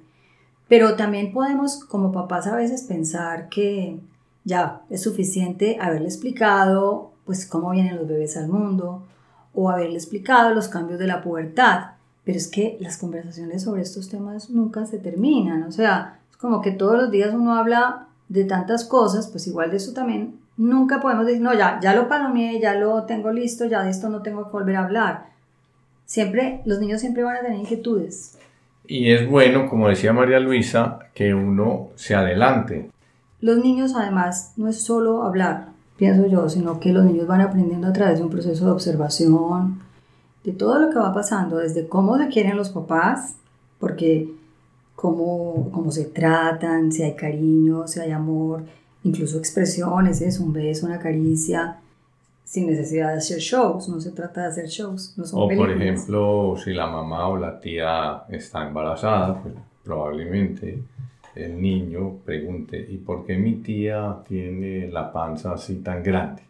Pero 0.69 0.95
también 0.95 1.33
podemos 1.33 1.85
como 1.85 2.13
papás 2.13 2.47
a 2.47 2.55
veces 2.55 2.83
pensar 2.83 3.49
que 3.49 3.99
ya 4.45 4.83
es 4.91 5.03
suficiente 5.03 5.79
haberle 5.81 6.09
explicado 6.09 7.10
pues 7.31 7.47
cómo 7.47 7.71
vienen 7.71 7.95
los 7.95 8.09
bebés 8.09 8.37
al 8.37 8.49
mundo 8.49 9.05
o 9.55 9.71
haberle 9.71 9.95
explicado 9.95 10.53
los 10.53 10.67
cambios 10.67 10.99
de 10.99 11.07
la 11.07 11.23
pubertad, 11.23 11.93
pero 12.25 12.37
es 12.37 12.49
que 12.49 12.77
las 12.81 12.99
conversaciones 12.99 13.63
sobre 13.63 13.83
estos 13.83 14.09
temas 14.09 14.51
nunca 14.51 14.85
se 14.85 14.99
terminan, 14.99 15.63
o 15.63 15.71
sea, 15.71 16.19
es 16.29 16.37
como 16.37 16.61
que 16.61 16.73
todos 16.73 16.97
los 16.97 17.11
días 17.13 17.33
uno 17.33 17.55
habla 17.55 18.09
de 18.29 18.45
tantas 18.45 18.85
cosas, 18.85 19.29
pues 19.29 19.47
igual 19.47 19.71
de 19.71 19.77
eso 19.77 19.93
también 19.93 20.41
Nunca 20.61 21.01
podemos 21.01 21.25
decir, 21.25 21.41
no, 21.41 21.55
ya, 21.55 21.81
ya 21.81 21.95
lo 21.95 22.07
palomé, 22.07 22.61
ya 22.61 22.75
lo 22.75 23.05
tengo 23.05 23.33
listo, 23.33 23.65
ya 23.65 23.83
de 23.83 23.89
esto 23.89 24.11
no 24.11 24.21
tengo 24.21 24.45
que 24.45 24.51
volver 24.51 24.77
a 24.77 24.85
hablar. 24.85 25.27
Siempre, 26.05 26.61
los 26.67 26.81
niños 26.81 27.01
siempre 27.01 27.23
van 27.23 27.37
a 27.37 27.41
tener 27.41 27.59
inquietudes. 27.59 28.37
Y 28.87 29.11
es 29.11 29.27
bueno, 29.27 29.71
como 29.71 29.89
decía 29.89 30.13
María 30.13 30.39
Luisa, 30.39 30.99
que 31.15 31.33
uno 31.33 31.89
se 31.95 32.15
adelante. 32.15 32.91
Los 33.41 33.57
niños 33.57 33.95
además 33.97 34.53
no 34.59 34.69
es 34.69 34.83
solo 34.83 35.23
hablar, 35.23 35.69
pienso 36.01 36.27
yo, 36.27 36.49
sino 36.49 36.81
que 36.81 36.95
los 36.95 37.05
niños 37.05 37.27
van 37.27 37.43
aprendiendo 37.43 37.87
a 37.87 37.93
través 37.93 38.19
de 38.19 38.25
un 38.25 38.31
proceso 38.31 38.65
de 38.65 38.71
observación, 38.71 39.83
de 40.43 40.53
todo 40.53 40.79
lo 40.79 40.89
que 40.89 40.99
va 40.99 41.13
pasando, 41.13 41.59
desde 41.59 41.87
cómo 41.87 42.17
se 42.17 42.29
quieren 42.29 42.57
los 42.57 42.71
papás, 42.71 43.37
porque 43.79 44.31
cómo, 44.97 45.69
cómo 45.71 45.93
se 45.93 46.07
tratan, 46.07 46.91
si 46.91 47.03
hay 47.03 47.15
cariño, 47.15 47.87
si 47.87 48.01
hay 48.01 48.13
amor, 48.13 48.65
incluso 49.05 49.37
expresiones, 49.37 50.23
es 50.23 50.41
un 50.41 50.55
beso, 50.55 50.87
una 50.87 50.99
caricia, 50.99 51.77
sin 52.45 52.67
necesidad 52.67 53.13
de 53.13 53.19
hacer 53.19 53.39
shows, 53.39 53.91
no 53.91 54.01
se 54.01 54.13
trata 54.13 54.41
de 54.41 54.47
hacer 54.49 54.69
shows. 54.69 55.19
No 55.19 55.25
o 55.35 55.49
por 55.51 55.71
ejemplo, 55.71 56.57
si 56.57 56.73
la 56.73 56.87
mamá 56.87 57.29
o 57.29 57.37
la 57.37 57.61
tía 57.61 58.23
está 58.31 58.67
embarazada, 58.67 59.43
pues 59.43 59.55
probablemente 59.85 60.83
el 61.35 61.61
niño 61.61 62.19
pregunte, 62.25 62.85
¿y 62.89 62.97
por 62.99 63.25
qué 63.25 63.37
mi 63.37 63.57
tía 63.57 64.19
tiene 64.27 64.89
la 64.89 65.13
panza 65.13 65.53
así 65.53 65.77
tan 65.77 66.03
grande? 66.03 66.43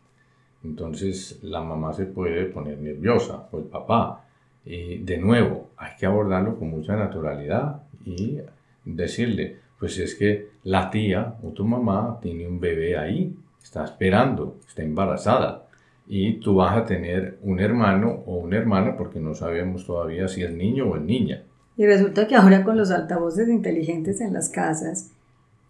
Entonces 0.64 1.40
la 1.42 1.60
mamá 1.60 1.92
se 1.92 2.06
puede 2.06 2.46
poner 2.46 2.78
nerviosa 2.78 3.48
o 3.50 3.58
el 3.58 3.64
papá. 3.64 4.24
Y 4.64 4.98
de 4.98 5.18
nuevo, 5.18 5.70
hay 5.76 5.92
que 5.98 6.06
abordarlo 6.06 6.58
con 6.58 6.70
mucha 6.70 6.96
naturalidad 6.96 7.82
y 8.04 8.38
decirle, 8.84 9.56
pues 9.78 9.98
es 9.98 10.14
que 10.14 10.50
la 10.64 10.90
tía 10.90 11.36
o 11.42 11.48
tu 11.50 11.64
mamá 11.64 12.18
tiene 12.20 12.46
un 12.46 12.60
bebé 12.60 12.96
ahí, 12.96 13.34
está 13.62 13.84
esperando, 13.84 14.58
está 14.66 14.82
embarazada 14.82 15.66
y 16.12 16.34
tú 16.34 16.56
vas 16.56 16.76
a 16.76 16.84
tener 16.84 17.38
un 17.42 17.60
hermano 17.60 18.24
o 18.26 18.38
una 18.38 18.56
hermana 18.56 18.96
porque 18.96 19.20
no 19.20 19.32
sabemos 19.32 19.86
todavía 19.86 20.26
si 20.26 20.42
es 20.42 20.50
niño 20.52 20.88
o 20.88 20.96
es 20.96 21.02
niña. 21.02 21.44
Y 21.80 21.86
resulta 21.86 22.28
que 22.28 22.36
ahora 22.36 22.62
con 22.62 22.76
los 22.76 22.90
altavoces 22.90 23.48
inteligentes 23.48 24.20
en 24.20 24.34
las 24.34 24.50
casas 24.50 25.12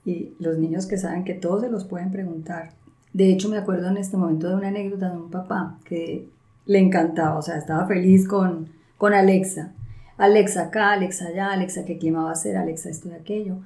y 0.05 0.35
los 0.41 0.59
niños 0.59 0.87
que 0.87 0.99
saben 0.99 1.23
que 1.23 1.35
todos 1.35 1.61
se 1.61 1.71
los 1.71 1.85
pueden 1.85 2.11
preguntar. 2.11 2.73
De 3.13 3.31
hecho, 3.31 3.49
me 3.49 3.59
acuerdo 3.59 3.87
en 3.91 3.97
este 3.97 4.17
momento 4.17 4.49
de 4.49 4.57
una 4.57 4.69
anécdota 4.69 5.11
de 5.11 5.17
un 5.17 5.31
papá 5.31 5.79
que 5.85 6.29
le 6.67 6.81
encantaba, 6.81 7.39
o 7.39 7.43
sea, 7.43 7.59
estaba 7.59 7.87
feliz 7.87 8.27
con, 8.27 8.71
con 8.99 9.15
Alexa. 9.15 9.73
Alexa 10.17 10.63
acá, 10.65 10.91
Alexa 10.91 11.29
allá, 11.29 11.53
Alexa 11.53 11.85
qué 11.85 11.97
clima 11.97 12.25
va 12.25 12.33
a 12.33 12.35
ser, 12.35 12.57
Alexa 12.57 12.91
esto 12.91 13.09
y 13.09 13.13
aquello 13.13 13.59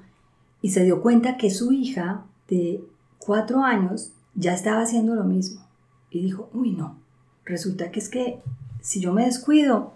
y 0.61 0.69
se 0.69 0.83
dio 0.83 1.01
cuenta 1.01 1.37
que 1.37 1.49
su 1.49 1.71
hija 1.71 2.25
de 2.47 2.83
cuatro 3.17 3.63
años 3.63 4.13
ya 4.35 4.53
estaba 4.53 4.83
haciendo 4.83 5.15
lo 5.15 5.23
mismo. 5.23 5.65
Y 6.11 6.21
dijo, 6.21 6.47
uy, 6.53 6.73
no, 6.73 6.99
resulta 7.43 7.89
que 7.89 7.99
es 7.99 8.07
que 8.07 8.39
si 8.81 8.99
yo 8.99 9.13
me 9.13 9.25
descuido, 9.25 9.93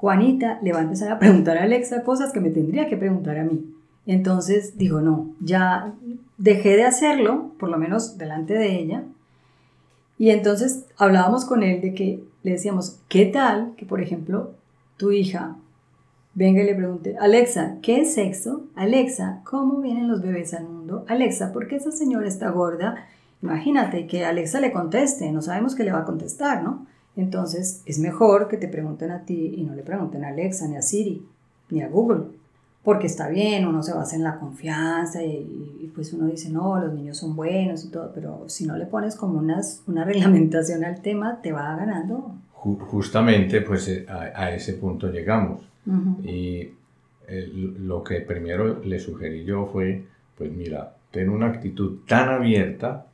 Juanita 0.00 0.58
le 0.62 0.72
va 0.72 0.80
a 0.80 0.82
empezar 0.82 1.10
a 1.10 1.18
preguntar 1.18 1.56
a 1.56 1.62
Alexa 1.62 2.02
cosas 2.02 2.32
que 2.32 2.40
me 2.40 2.50
tendría 2.50 2.86
que 2.86 2.98
preguntar 2.98 3.38
a 3.38 3.44
mí. 3.44 3.64
Entonces 4.04 4.76
dijo, 4.76 5.00
no, 5.00 5.30
ya 5.40 5.94
dejé 6.36 6.76
de 6.76 6.84
hacerlo, 6.84 7.52
por 7.58 7.70
lo 7.70 7.78
menos 7.78 8.18
delante 8.18 8.54
de 8.54 8.78
ella. 8.78 9.04
Y 10.18 10.30
entonces 10.30 10.84
hablábamos 10.98 11.44
con 11.44 11.62
él 11.62 11.80
de 11.80 11.94
que 11.94 12.22
le 12.42 12.52
decíamos, 12.52 12.98
¿qué 13.08 13.26
tal 13.26 13.72
que, 13.76 13.86
por 13.86 14.00
ejemplo, 14.02 14.52
tu 14.98 15.12
hija 15.12 15.56
venga 16.34 16.62
y 16.62 16.66
le 16.66 16.74
pregunte, 16.74 17.16
Alexa, 17.18 17.76
¿qué 17.80 18.02
es 18.02 18.14
sexo? 18.14 18.64
Alexa, 18.74 19.40
¿cómo 19.44 19.80
vienen 19.80 20.08
los 20.08 20.20
bebés 20.20 20.52
al 20.52 20.64
mundo? 20.64 21.06
Alexa, 21.08 21.52
¿por 21.52 21.68
qué 21.68 21.76
esa 21.76 21.90
señora 21.90 22.28
está 22.28 22.50
gorda? 22.50 23.06
Imagínate 23.42 24.06
que 24.06 24.26
Alexa 24.26 24.60
le 24.60 24.72
conteste, 24.72 25.32
no 25.32 25.40
sabemos 25.40 25.74
qué 25.74 25.84
le 25.84 25.92
va 25.92 26.00
a 26.00 26.04
contestar, 26.04 26.62
¿no? 26.62 26.86
Entonces 27.16 27.82
es 27.86 27.98
mejor 27.98 28.48
que 28.48 28.58
te 28.58 28.68
pregunten 28.68 29.10
a 29.10 29.24
ti 29.24 29.54
y 29.56 29.62
no 29.64 29.74
le 29.74 29.82
pregunten 29.82 30.24
a 30.24 30.28
Alexa, 30.28 30.68
ni 30.68 30.76
a 30.76 30.82
Siri, 30.82 31.26
ni 31.70 31.80
a 31.80 31.88
Google, 31.88 32.24
porque 32.86 33.08
está 33.08 33.28
bien, 33.28 33.66
uno 33.66 33.82
se 33.82 33.92
basa 33.92 34.14
en 34.14 34.22
la 34.22 34.38
confianza 34.38 35.20
y, 35.24 35.90
pues 35.92 36.12
uno 36.12 36.26
dice, 36.26 36.50
no, 36.50 36.78
los 36.78 36.94
niños 36.94 37.16
son 37.16 37.34
buenos 37.34 37.84
y 37.84 37.90
todo, 37.90 38.12
pero 38.14 38.44
si 38.48 38.64
no 38.64 38.76
le 38.76 38.86
pones 38.86 39.16
como 39.16 39.38
unas, 39.38 39.82
una 39.88 40.04
reglamentación 40.12 40.84
al 40.84 41.02
tema, 41.02 41.40
te 41.42 41.50
va 41.50 41.74
ganando. 41.74 42.36
Justamente, 42.52 43.60
pues 43.62 43.88
eh, 43.88 44.06
a, 44.08 44.52
ese 44.52 44.74
punto 44.74 45.10
llegamos. 45.10 45.62
Y 46.22 46.70
eh, 47.28 47.50
lo 47.80 48.04
que 48.04 48.20
primero 48.20 48.80
le 48.84 49.00
sugerí 49.00 49.44
yo 49.44 49.66
fue, 49.66 50.04
pues 50.36 50.52
mira, 50.52 50.94
ten 51.10 51.28
una 51.28 51.46
actitud 51.46 51.98
tan 52.06 52.28
abierta 52.28 53.06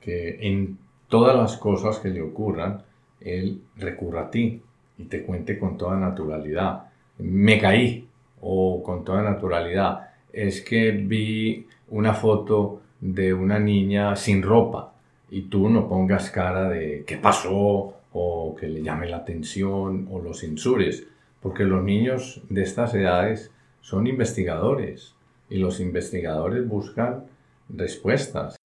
que 0.00 0.38
en 0.40 0.76
todas 1.08 1.36
las 1.36 1.56
cosas 1.56 1.98
que 1.98 2.08
le 2.08 2.22
ocurran, 2.22 2.82
él 3.20 3.62
recurra 3.76 4.22
a 4.22 4.30
ti 4.30 4.60
y 4.98 5.04
te 5.04 5.22
cuente 5.22 5.58
con 5.58 5.76
toda 5.76 5.96
naturalidad. 5.96 6.84
Me 7.18 7.58
caí, 7.58 8.08
o 8.40 8.82
con 8.82 9.04
toda 9.04 9.22
naturalidad. 9.22 10.08
Es 10.32 10.62
que 10.62 10.92
vi 10.92 11.66
una 11.88 12.14
foto 12.14 12.80
de 13.00 13.32
una 13.34 13.58
niña 13.58 14.16
sin 14.16 14.42
ropa 14.42 14.94
y 15.30 15.42
tú 15.42 15.68
no 15.68 15.88
pongas 15.88 16.30
cara 16.30 16.68
de 16.68 17.04
qué 17.06 17.16
pasó 17.16 17.94
o 18.12 18.56
que 18.58 18.68
le 18.68 18.82
llame 18.82 19.08
la 19.08 19.18
atención 19.18 20.08
o 20.10 20.20
los 20.20 20.40
censures, 20.40 21.06
porque 21.40 21.64
los 21.64 21.82
niños 21.82 22.42
de 22.48 22.62
estas 22.62 22.94
edades 22.94 23.50
son 23.80 24.06
investigadores 24.06 25.14
y 25.48 25.58
los 25.58 25.80
investigadores 25.80 26.66
buscan 26.66 27.24
respuestas. 27.68 28.56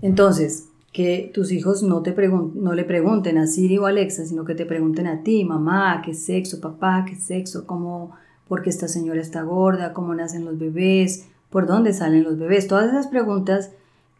Entonces, 0.00 0.71
que 0.92 1.30
tus 1.32 1.52
hijos 1.52 1.82
no, 1.82 2.02
te 2.02 2.14
no 2.28 2.74
le 2.74 2.84
pregunten 2.84 3.38
a 3.38 3.46
Siri 3.46 3.78
o 3.78 3.86
Alexa, 3.86 4.26
sino 4.26 4.44
que 4.44 4.54
te 4.54 4.66
pregunten 4.66 5.06
a 5.06 5.22
ti, 5.22 5.44
mamá, 5.44 6.02
qué 6.04 6.12
sexo, 6.12 6.60
papá, 6.60 7.06
qué 7.08 7.16
sexo, 7.16 7.66
cómo, 7.66 8.12
por 8.46 8.62
qué 8.62 8.68
esta 8.68 8.88
señora 8.88 9.20
está 9.20 9.42
gorda, 9.42 9.94
cómo 9.94 10.14
nacen 10.14 10.44
los 10.44 10.58
bebés, 10.58 11.28
por 11.48 11.66
dónde 11.66 11.94
salen 11.94 12.24
los 12.24 12.38
bebés. 12.38 12.68
Todas 12.68 12.90
esas 12.90 13.06
preguntas, 13.06 13.70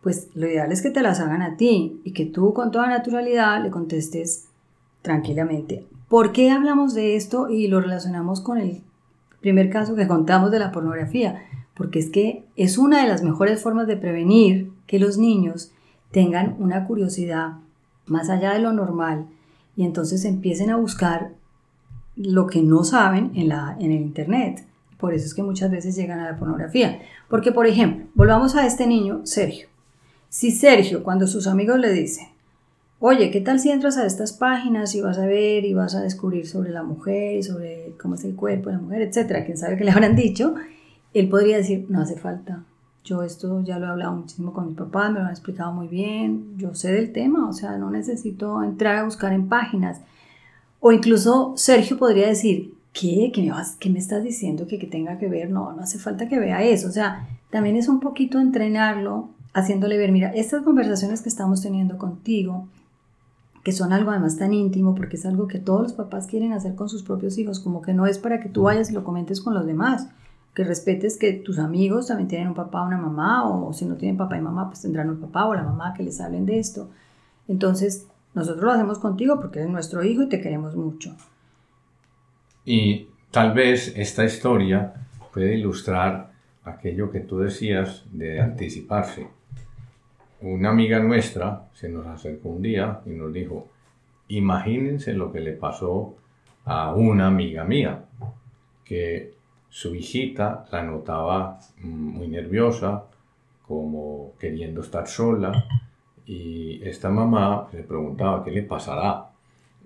pues 0.01 0.29
lo 0.35 0.47
ideal 0.47 0.73
es 0.73 0.81
que 0.81 0.91
te 0.91 1.03
las 1.03 1.21
hagan 1.21 1.43
a 1.43 1.59
ti 1.59 2.01
y 2.05 2.13
que 2.13 2.25
tú 2.25 2.55
con 2.55 2.71
toda 2.71 2.89
naturalidad 2.89 3.63
le 3.63 3.71
contestes 3.71 4.47
tranquilamente. 5.03 5.85
¿Por 6.09 6.33
qué 6.33 6.51
hablamos 6.51 6.95
de 6.95 7.17
esto 7.17 7.51
y 7.51 7.69
lo 7.69 7.81
relacionamos 7.81 8.41
con 8.41 8.57
el 8.57 8.81
primer 9.41 9.69
caso 9.69 9.95
que 9.95 10.09
contamos 10.09 10.51
de 10.51 10.59
la 10.59 10.73
pornografía? 10.73 11.43
Porque 11.75 11.99
es 11.99 12.09
que 12.09 12.45
es 12.57 12.79
una 12.79 13.03
de 13.03 13.09
las 13.09 13.23
mejores 13.23 13.63
formas 13.63 13.87
de 13.87 13.97
prevenir 13.97 14.71
que 14.87 14.99
los 14.99 15.19
niños 15.19 15.73
tengan 16.13 16.57
una 16.59 16.87
curiosidad 16.87 17.55
más 18.07 18.31
allá 18.31 18.53
de 18.53 18.61
lo 18.61 18.73
normal 18.73 19.27
y 19.77 19.85
entonces 19.85 20.25
empiecen 20.25 20.71
a 20.71 20.77
buscar 20.77 21.33
lo 22.17 22.47
que 22.47 22.63
no 22.63 22.85
saben 22.85 23.33
en, 23.35 23.49
la, 23.49 23.77
en 23.81 23.91
el 23.91 24.03
Internet. 24.03 24.65
Por 24.99 25.15
eso 25.15 25.27
es 25.27 25.35
que 25.35 25.43
muchas 25.43 25.71
veces 25.71 25.97
llegan 25.97 26.21
a 26.21 26.31
la 26.31 26.39
pornografía. 26.39 27.01
Porque, 27.29 27.51
por 27.51 27.67
ejemplo, 27.67 28.07
volvamos 28.15 28.55
a 28.55 28.67
este 28.67 28.87
niño, 28.87 29.23
Sergio. 29.25 29.67
Si 30.29 30.51
Sergio, 30.51 31.03
cuando 31.03 31.27
sus 31.27 31.47
amigos 31.47 31.79
le 31.79 31.93
dicen, 31.93 32.29
oye, 33.01 33.31
¿qué 33.31 33.41
tal 33.41 33.59
si 33.59 33.71
entras 33.71 33.97
a 33.97 34.07
estas 34.07 34.33
páginas 34.33 34.95
y 34.95 35.01
vas 35.01 35.19
a 35.19 35.27
ver 35.27 35.65
y 35.65 35.75
vas 35.75 35.95
a 35.95 36.03
descubrir 36.03 36.47
sobre 36.47 36.71
la 36.71 36.83
mujer 36.83 37.39
y 37.39 37.43
sobre 37.43 37.95
cómo 38.01 38.15
es 38.15 38.25
el 38.25 38.37
cuerpo 38.37 38.69
de 38.69 38.77
la 38.77 38.83
mujer, 38.83 39.03
etcétera? 39.03 39.45
¿Quién 39.45 39.59
sabe 39.59 39.77
qué 39.77 39.85
le 39.85 39.91
habrán 39.91 40.15
dicho? 40.15 40.55
Él 41.13 41.29
podría 41.29 41.57
decir, 41.57 41.87
no 41.89 42.01
hace 42.01 42.17
falta. 42.17 42.65
Yo 43.05 43.23
esto 43.23 43.63
ya 43.63 43.79
lo 43.79 43.87
he 43.87 43.91
hablado 43.91 44.15
muchísimo 44.15 44.53
con 44.53 44.69
mi 44.69 44.75
papá, 44.75 45.11
me 45.11 45.19
lo 45.19 45.27
han 45.27 45.33
explicado 45.33 45.73
muy 45.73 45.89
bien, 45.89 46.57
yo 46.57 46.75
sé 46.75 46.93
del 46.93 47.13
tema, 47.13 47.49
o 47.49 47.53
sea, 47.53 47.77
no 47.77 47.91
necesito 47.91 48.63
entrar 48.63 48.97
a 48.97 49.05
buscar 49.05 49.33
en 49.33 49.49
páginas. 49.49 50.01
O 50.79 50.93
incluso 50.93 51.53
Sergio 51.57 51.99
podría 51.99 52.29
decir, 52.29 52.75
¿qué? 52.93 53.33
¿Qué 53.35 53.43
me, 53.43 53.51
vas, 53.51 53.77
qué 53.79 53.91
me 53.91 53.99
estás 53.99 54.23
diciendo 54.23 54.67
que, 54.67 54.79
que 54.79 54.87
tenga 54.87 55.19
que 55.19 55.29
ver? 55.29 55.51
No, 55.51 55.73
no 55.73 55.83
hace 55.83 55.99
falta 55.99 56.29
que 56.29 56.39
vea 56.39 56.63
eso. 56.63 56.89
O 56.89 56.93
sea, 56.93 57.29
también 57.51 57.77
es 57.77 57.89
un 57.89 58.01
poquito 58.01 58.39
entrenarlo, 58.39 59.31
haciéndole 59.53 59.99
ver, 59.99 60.13
mira, 60.13 60.31
estas 60.31 60.63
conversaciones 60.63 61.23
que 61.23 61.29
estamos 61.29 61.61
teniendo 61.61 61.99
contigo, 61.99 62.69
que 63.65 63.73
son 63.73 63.93
algo 63.93 64.11
además 64.11 64.39
tan 64.39 64.53
íntimo, 64.53 64.95
porque 64.95 65.17
es 65.17 65.27
algo 65.27 65.47
que 65.47 65.59
todos 65.59 65.83
los 65.83 65.93
papás 65.93 66.27
quieren 66.27 66.53
hacer 66.53 66.75
con 66.75 66.89
sus 66.89 67.03
propios 67.03 67.39
hijos, 67.39 67.61
como 67.61 67.83
que 67.83 67.95
no 67.95 68.07
es 68.07 68.19
para 68.19 68.41
que 68.41 68.49
tú 68.49 68.63
vayas 68.63 68.91
y 68.91 68.95
lo 68.95 69.05
comentes 69.05 69.41
con 69.41 69.55
los 69.55 69.67
demás, 69.67 70.09
que 70.55 70.65
respetes 70.65 71.17
que 71.17 71.33
tus 71.33 71.59
amigos 71.59 72.09
también 72.09 72.29
tienen 72.29 72.49
un 72.49 72.55
papá 72.55 72.83
o 72.83 72.87
una 72.87 72.99
mamá, 72.99 73.49
o 73.49 73.73
si 73.73 73.87
no 73.87 73.97
tienen 73.97 74.17
papá 74.17 74.37
y 74.37 74.41
mamá, 74.41 74.69
pues 74.69 74.83
tendrán 74.83 75.09
un 75.09 75.21
papá 75.21 75.47
o 75.47 75.55
la 75.55 75.63
mamá 75.63 75.95
que 75.95 76.03
les 76.03 76.21
hablen 76.21 76.45
de 76.45 76.59
esto. 76.59 76.91
Entonces, 77.49 78.07
nosotros 78.35 78.65
lo 78.65 78.73
hacemos 78.73 78.99
contigo 78.99 79.41
porque 79.41 79.61
eres 79.61 79.71
nuestro 79.71 80.03
hijo 80.05 80.23
y 80.23 80.29
te 80.29 80.41
queremos 80.41 80.77
mucho. 80.77 81.15
Y 82.65 83.09
tal 83.31 83.53
vez 83.55 83.93
esta 83.97 84.25
historia 84.25 84.95
puede 85.33 85.55
ilustrar 85.55 86.33
aquello 86.65 87.11
que 87.11 87.21
tú 87.21 87.39
decías 87.39 88.05
de 88.13 88.41
anticiparse. 88.41 89.29
Una 90.43 90.71
amiga 90.71 90.99
nuestra 90.99 91.69
se 91.73 91.89
nos 91.89 92.07
acercó 92.07 92.51
un 92.51 92.63
día 92.63 93.01
y 93.07 93.11
nos 93.11 93.33
dijo, 93.33 93.69
imagínense 94.29 95.15
lo 95.15 95.33
que 95.33 95.41
le 95.41 95.53
pasó 95.53 96.17
a 96.65 96.95
una 96.95 97.27
amiga 97.27 97.65
mía, 97.65 98.05
que 98.85 99.35
su 99.73 99.95
hijita 99.95 100.67
la 100.71 100.83
notaba 100.83 101.59
muy 101.79 102.29
nerviosa, 102.29 103.05
como 103.67 104.35
queriendo 104.39 104.83
estar 104.83 105.09
sola, 105.09 105.67
y 106.27 106.87
esta 106.87 107.09
mamá 107.09 107.69
se 107.71 107.83
preguntaba 107.83 108.45
qué 108.45 108.51
le 108.51 108.65
pasará. 108.65 109.31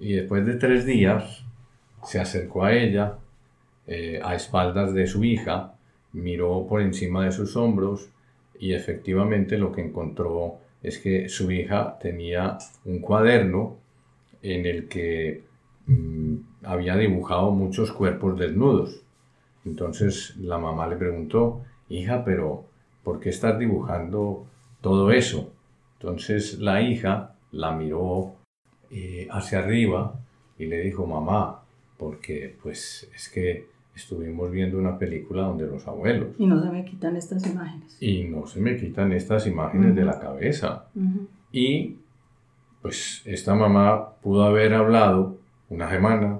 Y 0.00 0.14
después 0.14 0.44
de 0.44 0.54
tres 0.56 0.84
días 0.84 1.44
se 2.02 2.18
acercó 2.18 2.64
a 2.64 2.74
ella 2.74 3.14
eh, 3.86 4.20
a 4.24 4.34
espaldas 4.34 4.92
de 4.92 5.06
su 5.06 5.22
hija, 5.22 5.74
miró 6.12 6.66
por 6.68 6.80
encima 6.80 7.24
de 7.24 7.30
sus 7.30 7.56
hombros 7.56 8.10
y 8.58 8.72
efectivamente 8.72 9.56
lo 9.56 9.70
que 9.70 9.82
encontró 9.82 10.58
es 10.82 10.98
que 10.98 11.28
su 11.28 11.52
hija 11.52 11.96
tenía 12.00 12.58
un 12.84 12.98
cuaderno 12.98 13.76
en 14.42 14.66
el 14.66 14.88
que 14.88 15.44
mm, 15.86 16.34
había 16.64 16.96
dibujado 16.96 17.52
muchos 17.52 17.92
cuerpos 17.92 18.36
desnudos. 18.36 19.05
Entonces 19.66 20.36
la 20.36 20.58
mamá 20.58 20.86
le 20.86 20.96
preguntó, 20.96 21.62
hija, 21.88 22.24
pero 22.24 22.64
¿por 23.02 23.20
qué 23.20 23.30
estás 23.30 23.58
dibujando 23.58 24.46
todo 24.80 25.10
eso? 25.10 25.52
Entonces 25.98 26.58
la 26.60 26.80
hija 26.80 27.34
la 27.50 27.72
miró 27.72 28.36
eh, 28.90 29.26
hacia 29.30 29.58
arriba 29.58 30.14
y 30.58 30.66
le 30.66 30.80
dijo, 30.80 31.06
mamá, 31.06 31.62
porque 31.98 32.56
pues 32.62 33.10
es 33.14 33.28
que 33.28 33.66
estuvimos 33.94 34.50
viendo 34.50 34.78
una 34.78 34.98
película 34.98 35.42
donde 35.42 35.66
los 35.66 35.86
abuelos. 35.88 36.28
Y 36.38 36.46
no 36.46 36.62
se 36.62 36.70
me 36.70 36.84
quitan 36.84 37.16
estas 37.16 37.46
imágenes. 37.46 37.96
Y 38.00 38.24
no 38.24 38.46
se 38.46 38.60
me 38.60 38.76
quitan 38.76 39.12
estas 39.12 39.46
imágenes 39.46 39.94
de 39.96 40.04
la 40.04 40.20
cabeza. 40.20 40.86
Y 41.50 41.96
pues 42.82 43.22
esta 43.24 43.54
mamá 43.54 44.10
pudo 44.22 44.44
haber 44.44 44.74
hablado 44.74 45.38
una 45.70 45.90
semana 45.90 46.38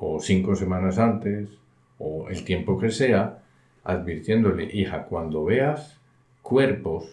o 0.00 0.18
cinco 0.18 0.56
semanas 0.56 0.98
antes 0.98 1.50
o 1.98 2.28
el 2.28 2.44
tiempo 2.44 2.78
que 2.78 2.90
sea, 2.90 3.42
advirtiéndole, 3.84 4.64
hija, 4.72 5.04
cuando 5.04 5.44
veas 5.44 6.00
cuerpos 6.42 7.04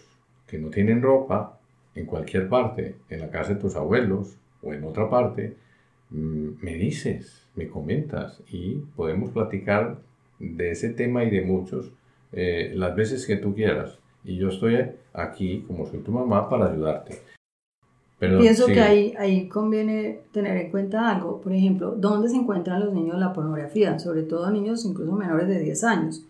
que 0.46 0.58
no 0.58 0.68
tienen 0.68 1.02
ropa, 1.02 1.58
en 1.94 2.06
cualquier 2.06 2.48
parte, 2.48 2.96
en 3.08 3.20
la 3.20 3.30
casa 3.30 3.54
de 3.54 3.60
tus 3.60 3.76
abuelos 3.76 4.36
o 4.62 4.72
en 4.72 4.84
otra 4.84 5.10
parte, 5.10 5.56
mm, 6.10 6.48
me 6.62 6.74
dices, 6.74 7.46
me 7.54 7.68
comentas 7.68 8.42
y 8.50 8.76
podemos 8.96 9.30
platicar 9.30 9.98
de 10.38 10.70
ese 10.70 10.90
tema 10.90 11.24
y 11.24 11.30
de 11.30 11.42
muchos 11.42 11.92
eh, 12.32 12.72
las 12.74 12.96
veces 12.96 13.26
que 13.26 13.36
tú 13.36 13.54
quieras. 13.54 13.98
Y 14.24 14.36
yo 14.36 14.48
estoy 14.48 14.78
aquí, 15.12 15.64
como 15.66 15.86
soy 15.86 16.00
tu 16.00 16.12
mamá, 16.12 16.48
para 16.48 16.70
ayudarte. 16.70 17.31
Pienso 18.38 18.66
que 18.66 18.80
ahí, 18.80 19.14
ahí 19.18 19.48
conviene 19.48 20.20
tener 20.32 20.56
en 20.56 20.70
cuenta 20.70 21.10
algo. 21.10 21.40
Por 21.40 21.52
ejemplo, 21.52 21.94
¿dónde 21.96 22.28
se 22.28 22.36
encuentran 22.36 22.80
los 22.80 22.94
niños 22.94 23.18
la 23.18 23.32
pornografía? 23.32 23.98
Sobre 23.98 24.22
todo 24.22 24.50
niños 24.50 24.84
incluso 24.84 25.12
menores 25.12 25.48
de 25.48 25.58
10 25.58 25.84
años 25.84 26.22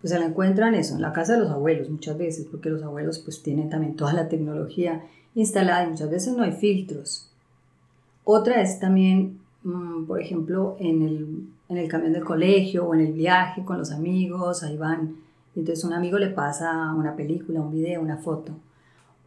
pues 0.00 0.12
se 0.12 0.18
la 0.18 0.26
encuentran 0.26 0.74
eso, 0.74 0.94
en 0.94 1.02
la 1.02 1.12
casa 1.12 1.34
de 1.34 1.40
los 1.40 1.50
abuelos 1.50 1.90
muchas 1.90 2.16
veces, 2.16 2.46
porque 2.50 2.70
los 2.70 2.82
abuelos 2.82 3.18
pues 3.18 3.42
tienen 3.42 3.68
también 3.68 3.96
toda 3.96 4.12
la 4.12 4.28
tecnología 4.28 5.04
instalada 5.34 5.84
y 5.84 5.90
muchas 5.90 6.10
veces 6.10 6.36
no 6.36 6.44
hay 6.44 6.52
filtros. 6.52 7.28
Otra 8.24 8.62
es 8.62 8.78
también, 8.78 9.40
mm, 9.64 10.04
por 10.04 10.20
ejemplo, 10.20 10.76
en 10.78 11.02
el, 11.02 11.48
en 11.68 11.76
el 11.76 11.88
camión 11.88 12.12
del 12.12 12.24
colegio 12.24 12.86
o 12.86 12.94
en 12.94 13.00
el 13.00 13.12
viaje 13.12 13.64
con 13.64 13.78
los 13.78 13.90
amigos, 13.90 14.62
ahí 14.62 14.76
van, 14.76 15.16
y 15.54 15.60
entonces 15.60 15.84
un 15.84 15.92
amigo 15.92 16.18
le 16.18 16.28
pasa 16.28 16.92
una 16.94 17.16
película, 17.16 17.60
un 17.60 17.72
video, 17.72 18.00
una 18.00 18.18
foto. 18.18 18.52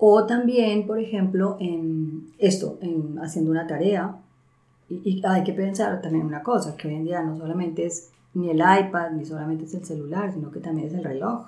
O 0.03 0.25
también, 0.25 0.87
por 0.87 0.97
ejemplo, 0.97 1.57
en 1.59 2.33
esto, 2.39 2.79
en 2.81 3.19
haciendo 3.19 3.51
una 3.51 3.67
tarea, 3.67 4.17
y, 4.89 4.95
y 5.05 5.21
hay 5.23 5.43
que 5.43 5.53
pensar 5.53 6.01
también 6.01 6.25
una 6.25 6.41
cosa, 6.41 6.75
que 6.75 6.87
hoy 6.87 6.95
en 6.95 7.05
día 7.05 7.21
no 7.21 7.37
solamente 7.37 7.85
es 7.85 8.09
ni 8.33 8.49
el 8.49 8.57
iPad, 8.57 9.11
ni 9.11 9.25
solamente 9.25 9.65
es 9.65 9.75
el 9.75 9.85
celular, 9.85 10.33
sino 10.33 10.49
que 10.49 10.59
también 10.59 10.87
es 10.87 10.95
el 10.95 11.03
reloj. 11.03 11.45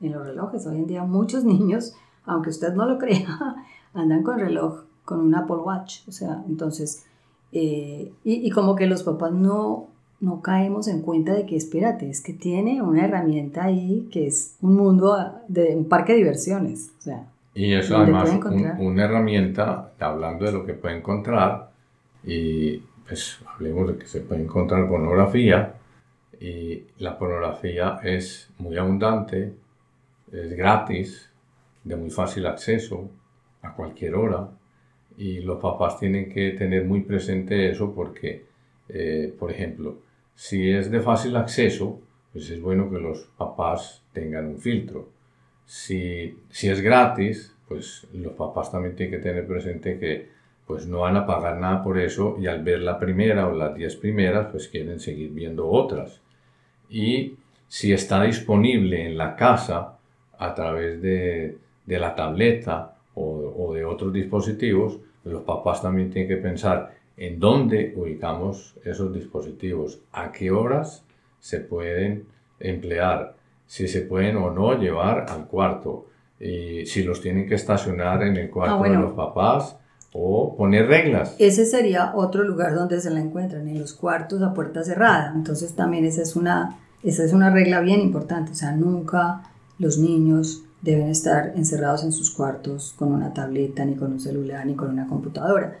En 0.00 0.10
los 0.10 0.26
relojes, 0.26 0.66
hoy 0.66 0.78
en 0.78 0.88
día 0.88 1.04
muchos 1.04 1.44
niños, 1.54 1.94
aunque 2.24 2.50
usted 2.50 2.74
no 2.74 2.86
lo 2.86 2.98
crea, 2.98 3.56
andan 3.94 4.24
con 4.24 4.40
reloj, 4.40 4.82
con 5.04 5.20
un 5.20 5.36
Apple 5.36 5.58
Watch. 5.58 6.00
O 6.08 6.10
sea, 6.10 6.42
entonces, 6.48 7.04
eh, 7.52 8.12
y, 8.24 8.50
como 8.50 8.74
que 8.74 8.88
los 8.88 9.04
papás 9.04 9.30
no, 9.30 9.86
no 10.18 10.40
caemos 10.40 10.88
en 10.88 11.02
cuenta 11.02 11.34
de 11.34 11.46
que, 11.46 11.54
espérate, 11.54 12.10
es 12.10 12.20
que 12.20 12.32
tiene 12.32 12.82
una 12.82 13.04
herramienta 13.04 13.62
ahí 13.62 14.08
que 14.10 14.26
es 14.26 14.56
un 14.60 14.74
mundo 14.74 15.16
de 15.46 15.76
un 15.76 15.84
parque 15.84 16.14
de 16.14 16.18
diversiones. 16.18 16.90
O 16.98 17.02
sea, 17.02 17.28
y 17.54 17.74
eso 17.74 17.96
además, 17.98 18.30
una 18.78 19.04
herramienta, 19.04 19.92
hablando 19.98 20.44
de 20.44 20.52
lo 20.52 20.64
que 20.64 20.74
puede 20.74 20.96
encontrar, 20.96 21.70
y 22.24 22.78
pues 23.06 23.40
hablemos 23.46 23.88
de 23.88 23.98
que 23.98 24.06
se 24.06 24.20
puede 24.20 24.42
encontrar 24.42 24.88
pornografía, 24.88 25.74
y 26.40 26.84
la 26.98 27.18
pornografía 27.18 28.00
es 28.02 28.50
muy 28.58 28.76
abundante, 28.76 29.52
es 30.32 30.52
gratis, 30.56 31.30
de 31.84 31.96
muy 31.96 32.10
fácil 32.10 32.46
acceso, 32.46 33.10
a 33.62 33.74
cualquier 33.74 34.14
hora, 34.14 34.48
y 35.16 35.40
los 35.40 35.60
papás 35.60 35.98
tienen 35.98 36.30
que 36.30 36.52
tener 36.52 36.84
muy 36.84 37.02
presente 37.02 37.70
eso 37.70 37.94
porque, 37.94 38.44
eh, 38.88 39.34
por 39.38 39.50
ejemplo, 39.50 39.98
si 40.34 40.70
es 40.70 40.90
de 40.90 41.00
fácil 41.00 41.36
acceso, 41.36 42.00
pues 42.32 42.48
es 42.50 42.60
bueno 42.60 42.90
que 42.90 42.98
los 42.98 43.28
papás 43.36 44.02
tengan 44.12 44.46
un 44.46 44.58
filtro. 44.58 45.08
Si, 45.66 46.38
si 46.50 46.68
es 46.68 46.80
gratis, 46.80 47.54
pues 47.68 48.06
los 48.12 48.32
papás 48.34 48.70
también 48.70 48.94
tienen 48.96 49.18
que 49.18 49.22
tener 49.22 49.46
presente 49.46 49.98
que 49.98 50.28
pues 50.66 50.86
no 50.86 51.00
van 51.00 51.16
a 51.16 51.26
pagar 51.26 51.58
nada 51.58 51.82
por 51.82 51.98
eso 51.98 52.36
y 52.40 52.46
al 52.46 52.62
ver 52.62 52.80
la 52.80 52.98
primera 52.98 53.48
o 53.48 53.54
las 53.54 53.74
diez 53.74 53.96
primeras, 53.96 54.48
pues 54.50 54.68
quieren 54.68 55.00
seguir 55.00 55.30
viendo 55.30 55.68
otras. 55.68 56.20
Y 56.88 57.36
si 57.68 57.92
está 57.92 58.22
disponible 58.22 59.06
en 59.06 59.16
la 59.16 59.34
casa 59.36 59.96
a 60.38 60.54
través 60.54 61.00
de, 61.02 61.58
de 61.86 61.98
la 61.98 62.14
tableta 62.14 62.96
o, 63.14 63.54
o, 63.56 63.74
de 63.74 63.84
otros 63.84 64.12
dispositivos, 64.12 64.98
los 65.24 65.42
papás 65.42 65.82
también 65.82 66.10
tienen 66.10 66.28
que 66.28 66.42
pensar 66.42 66.94
en 67.16 67.38
dónde 67.38 67.92
ubicamos 67.96 68.74
esos 68.84 69.12
dispositivos, 69.12 70.00
a 70.12 70.32
qué 70.32 70.50
horas 70.50 71.04
se 71.40 71.60
pueden 71.60 72.26
emplear, 72.60 73.34
si 73.66 73.88
se 73.88 74.02
pueden 74.02 74.36
o 74.36 74.50
no 74.50 74.78
llevar 74.78 75.26
al 75.28 75.46
cuarto, 75.46 76.06
y 76.38 76.84
si 76.86 77.04
los 77.04 77.20
tienen 77.20 77.46
que 77.46 77.54
estacionar 77.54 78.22
en 78.22 78.36
el 78.36 78.50
cuarto 78.50 78.82
ah, 78.84 78.88
de 78.88 78.96
los 78.96 79.12
papás 79.12 79.76
o 80.12 80.56
poner 80.56 80.88
reglas. 80.88 81.36
Ese 81.38 81.64
sería 81.64 82.12
otro 82.14 82.42
lugar 82.42 82.74
donde 82.74 83.00
se 83.00 83.10
la 83.10 83.20
encuentran, 83.20 83.68
en 83.68 83.78
los 83.78 83.92
cuartos 83.94 84.42
a 84.42 84.52
puerta 84.52 84.82
cerrada. 84.82 85.32
Entonces 85.34 85.74
también 85.74 86.04
esa 86.04 86.22
es 86.22 86.34
una, 86.36 86.78
esa 87.02 87.24
es 87.24 87.32
una 87.32 87.50
regla 87.50 87.80
bien 87.80 88.00
importante, 88.00 88.52
o 88.52 88.54
sea, 88.54 88.72
nunca 88.72 89.42
los 89.78 89.98
niños 89.98 90.64
deben 90.82 91.08
estar 91.08 91.52
encerrados 91.54 92.02
en 92.04 92.12
sus 92.12 92.30
cuartos 92.32 92.94
con 92.98 93.12
una 93.12 93.32
tableta, 93.32 93.84
ni 93.84 93.94
con 93.94 94.12
un 94.12 94.20
celular, 94.20 94.66
ni 94.66 94.74
con 94.74 94.90
una 94.90 95.06
computadora. 95.06 95.78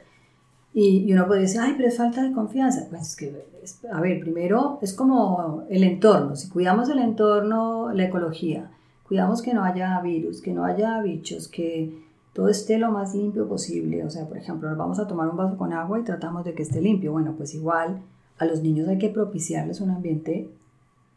Y, 0.74 1.12
uno 1.12 1.26
puede 1.26 1.42
decir, 1.42 1.60
ay, 1.60 1.74
pero 1.76 1.88
es 1.88 1.96
falta 1.96 2.22
de 2.22 2.32
confianza. 2.32 2.86
Pues 2.88 3.02
es 3.02 3.16
que, 3.16 3.44
a 3.90 4.00
ver, 4.00 4.20
primero 4.20 4.78
es 4.80 4.94
como 4.94 5.64
el 5.68 5.84
entorno. 5.84 6.34
Si 6.34 6.48
cuidamos 6.48 6.88
el 6.88 6.98
entorno, 6.98 7.92
la 7.92 8.04
ecología, 8.04 8.70
cuidamos 9.06 9.42
que 9.42 9.52
no 9.52 9.64
haya 9.64 10.00
virus, 10.00 10.40
que 10.40 10.52
no 10.52 10.64
haya 10.64 11.00
bichos, 11.02 11.48
que 11.48 12.02
todo 12.32 12.48
esté 12.48 12.78
lo 12.78 12.90
más 12.90 13.14
limpio 13.14 13.46
posible. 13.46 14.04
O 14.04 14.10
sea, 14.10 14.26
por 14.26 14.38
ejemplo, 14.38 14.68
nos 14.68 14.78
vamos 14.78 14.98
a 14.98 15.06
tomar 15.06 15.28
un 15.28 15.36
vaso 15.36 15.58
con 15.58 15.72
agua 15.72 16.00
y 16.00 16.04
tratamos 16.04 16.44
de 16.44 16.54
que 16.54 16.62
esté 16.62 16.80
limpio. 16.80 17.12
Bueno, 17.12 17.34
pues 17.36 17.54
igual 17.54 18.00
a 18.38 18.46
los 18.46 18.62
niños 18.62 18.88
hay 18.88 18.98
que 18.98 19.10
propiciarles 19.10 19.80
un 19.80 19.90
ambiente 19.90 20.48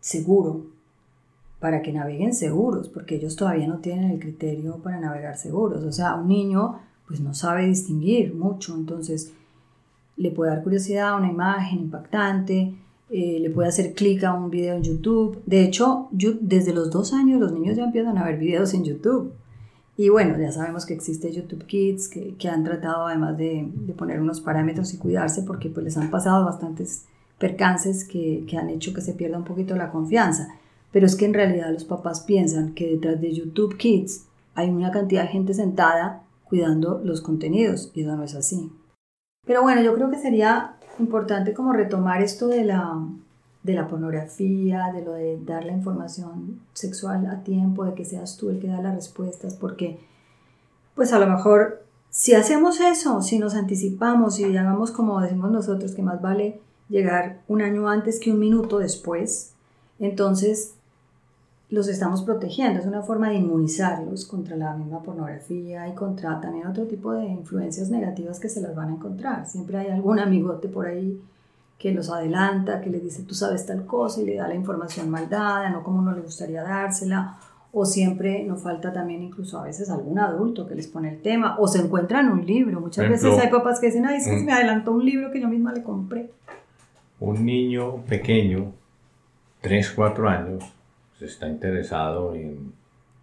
seguro 0.01 0.65
para 1.59 1.81
que 1.81 1.93
naveguen 1.93 2.33
seguros, 2.33 2.89
porque 2.89 3.15
ellos 3.15 3.37
todavía 3.37 3.67
no 3.67 3.77
tienen 3.77 4.11
el 4.11 4.19
criterio 4.19 4.77
para 4.83 4.99
navegar 4.99 5.37
seguros. 5.37 5.83
O 5.85 5.91
sea, 5.93 6.15
un 6.15 6.27
niño 6.27 6.79
pues 7.07 7.21
no 7.21 7.33
sabe 7.33 7.67
distinguir 7.67 8.33
mucho, 8.33 8.75
entonces 8.75 9.33
le 10.17 10.31
puede 10.31 10.51
dar 10.51 10.63
curiosidad 10.63 11.09
a 11.09 11.15
una 11.15 11.29
imagen 11.29 11.79
impactante, 11.79 12.73
eh, 13.09 13.39
le 13.39 13.49
puede 13.49 13.69
hacer 13.69 13.93
clic 13.93 14.23
a 14.23 14.33
un 14.33 14.49
video 14.49 14.75
en 14.75 14.83
YouTube. 14.83 15.41
De 15.45 15.63
hecho, 15.63 16.07
desde 16.11 16.73
los 16.73 16.89
dos 16.89 17.13
años 17.13 17.39
los 17.39 17.51
niños 17.51 17.77
ya 17.77 17.85
empiezan 17.85 18.17
a 18.17 18.25
ver 18.25 18.37
videos 18.37 18.73
en 18.73 18.83
YouTube. 18.83 19.33
Y 19.97 20.09
bueno, 20.09 20.37
ya 20.37 20.51
sabemos 20.51 20.85
que 20.85 20.93
existe 20.93 21.31
YouTube 21.31 21.65
Kids, 21.65 22.09
que, 22.09 22.35
que 22.35 22.49
han 22.49 22.63
tratado 22.63 23.07
además 23.07 23.37
de, 23.37 23.69
de, 23.73 23.93
poner 23.93 24.19
unos 24.19 24.41
parámetros 24.41 24.93
y 24.93 24.97
cuidarse 24.97 25.43
porque 25.43 25.69
pues 25.69 25.85
les 25.85 25.97
han 25.97 26.11
pasado 26.11 26.43
bastantes 26.43 27.05
percances 27.37 28.05
que, 28.05 28.43
que 28.47 28.57
han 28.57 28.69
hecho 28.69 28.93
que 28.93 29.01
se 29.01 29.13
pierda 29.13 29.37
un 29.37 29.45
poquito 29.45 29.75
la 29.75 29.91
confianza. 29.91 30.49
Pero 30.91 31.05
es 31.05 31.15
que 31.15 31.25
en 31.25 31.33
realidad 31.33 31.71
los 31.71 31.85
papás 31.85 32.21
piensan 32.21 32.73
que 32.73 32.87
detrás 32.87 33.21
de 33.21 33.33
YouTube 33.33 33.77
Kids 33.77 34.25
hay 34.53 34.69
una 34.69 34.91
cantidad 34.91 35.23
de 35.23 35.29
gente 35.29 35.53
sentada 35.53 36.23
cuidando 36.45 37.01
los 37.03 37.21
contenidos 37.21 37.91
y 37.93 38.01
eso 38.01 38.15
no 38.15 38.23
es 38.23 38.35
así. 38.35 38.69
Pero 39.45 39.61
bueno, 39.61 39.81
yo 39.81 39.93
creo 39.93 40.09
que 40.09 40.17
sería 40.17 40.75
importante 40.99 41.53
como 41.53 41.73
retomar 41.73 42.21
esto 42.21 42.47
de 42.47 42.63
la, 42.63 42.97
de 43.63 43.73
la 43.73 43.87
pornografía, 43.87 44.91
de 44.93 45.03
lo 45.03 45.13
de 45.13 45.39
dar 45.43 45.65
la 45.65 45.73
información 45.73 46.61
sexual 46.73 47.25
a 47.27 47.43
tiempo, 47.43 47.85
de 47.85 47.93
que 47.93 48.05
seas 48.05 48.37
tú 48.37 48.49
el 48.49 48.59
que 48.59 48.67
da 48.67 48.81
las 48.81 48.95
respuestas, 48.95 49.55
porque 49.55 49.99
pues 50.95 51.11
a 51.13 51.19
lo 51.19 51.27
mejor 51.27 51.83
si 52.09 52.33
hacemos 52.33 52.79
eso, 52.79 53.21
si 53.21 53.39
nos 53.39 53.55
anticipamos 53.55 54.39
y 54.39 54.51
llamamos 54.51 54.91
como 54.91 55.19
decimos 55.19 55.51
nosotros 55.51 55.93
que 55.93 56.01
más 56.01 56.21
vale 56.21 56.61
llegar 56.87 57.41
un 57.47 57.61
año 57.61 57.89
antes 57.89 58.19
que 58.19 58.31
un 58.31 58.39
minuto 58.39 58.79
después, 58.79 59.51
entonces 59.99 60.75
los 61.69 61.87
estamos 61.87 62.21
protegiendo, 62.21 62.79
es 62.79 62.85
una 62.85 63.01
forma 63.01 63.29
de 63.29 63.35
inmunizarlos 63.35 64.25
contra 64.25 64.55
la 64.55 64.75
misma 64.75 65.01
pornografía 65.01 65.87
y 65.87 65.93
contra 65.93 66.39
también 66.39 66.67
otro 66.67 66.85
tipo 66.85 67.11
de 67.13 67.25
influencias 67.25 67.89
negativas 67.89 68.39
que 68.39 68.49
se 68.49 68.61
las 68.61 68.75
van 68.75 68.89
a 68.89 68.93
encontrar. 68.93 69.47
Siempre 69.47 69.77
hay 69.77 69.87
algún 69.89 70.19
amigote 70.19 70.67
por 70.67 70.85
ahí 70.85 71.19
que 71.79 71.91
los 71.91 72.09
adelanta, 72.09 72.81
que 72.81 72.89
les 72.89 73.03
dice 73.03 73.23
tú 73.23 73.33
sabes 73.33 73.65
tal 73.65 73.85
cosa 73.85 74.21
y 74.21 74.25
le 74.25 74.35
da 74.35 74.47
la 74.47 74.55
información 74.55 75.09
mal 75.09 75.27
dada, 75.27 75.69
no 75.69 75.83
como 75.83 75.99
uno 75.99 76.13
le 76.13 76.21
gustaría 76.21 76.63
dársela, 76.63 77.37
o 77.73 77.83
siempre 77.83 78.43
nos 78.43 78.61
falta 78.61 78.93
también 78.93 79.21
incluso 79.21 79.59
a 79.59 79.63
veces 79.63 79.89
algún 79.89 80.17
adulto 80.17 80.65
que 80.65 80.75
les 80.75 80.87
pone 80.87 81.09
el 81.09 81.21
tema, 81.21 81.57
o 81.59 81.67
se 81.67 81.79
encuentran 81.79 82.31
un 82.31 82.45
libro. 82.45 82.79
Muchas 82.79 83.09
veces 83.09 83.37
hay 83.37 83.49
papás 83.49 83.79
que 83.79 83.87
dicen, 83.87 84.05
ay, 84.05 84.17
es 84.17 84.27
que 84.27 84.43
me 84.43 84.53
adelantó 84.53 84.93
un 84.93 85.03
libro 85.03 85.31
que 85.31 85.41
yo 85.41 85.49
misma 85.49 85.73
le 85.73 85.83
compré. 85.83 86.31
Un 87.19 87.45
niño 87.45 87.97
pequeño, 88.07 88.71
3, 89.61 89.91
4 89.93 90.29
años, 90.29 90.63
está 91.21 91.47
interesado 91.47 92.35
en 92.35 92.73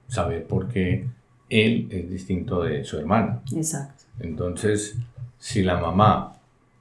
saber 0.08 0.46
por 0.46 0.68
qué 0.68 1.06
él 1.48 1.88
es 1.90 2.10
distinto 2.10 2.62
de 2.62 2.84
su 2.84 2.98
hermana. 2.98 3.42
Exacto. 3.54 4.04
Entonces, 4.20 4.98
si 5.38 5.62
la 5.62 5.78
mamá 5.78 6.34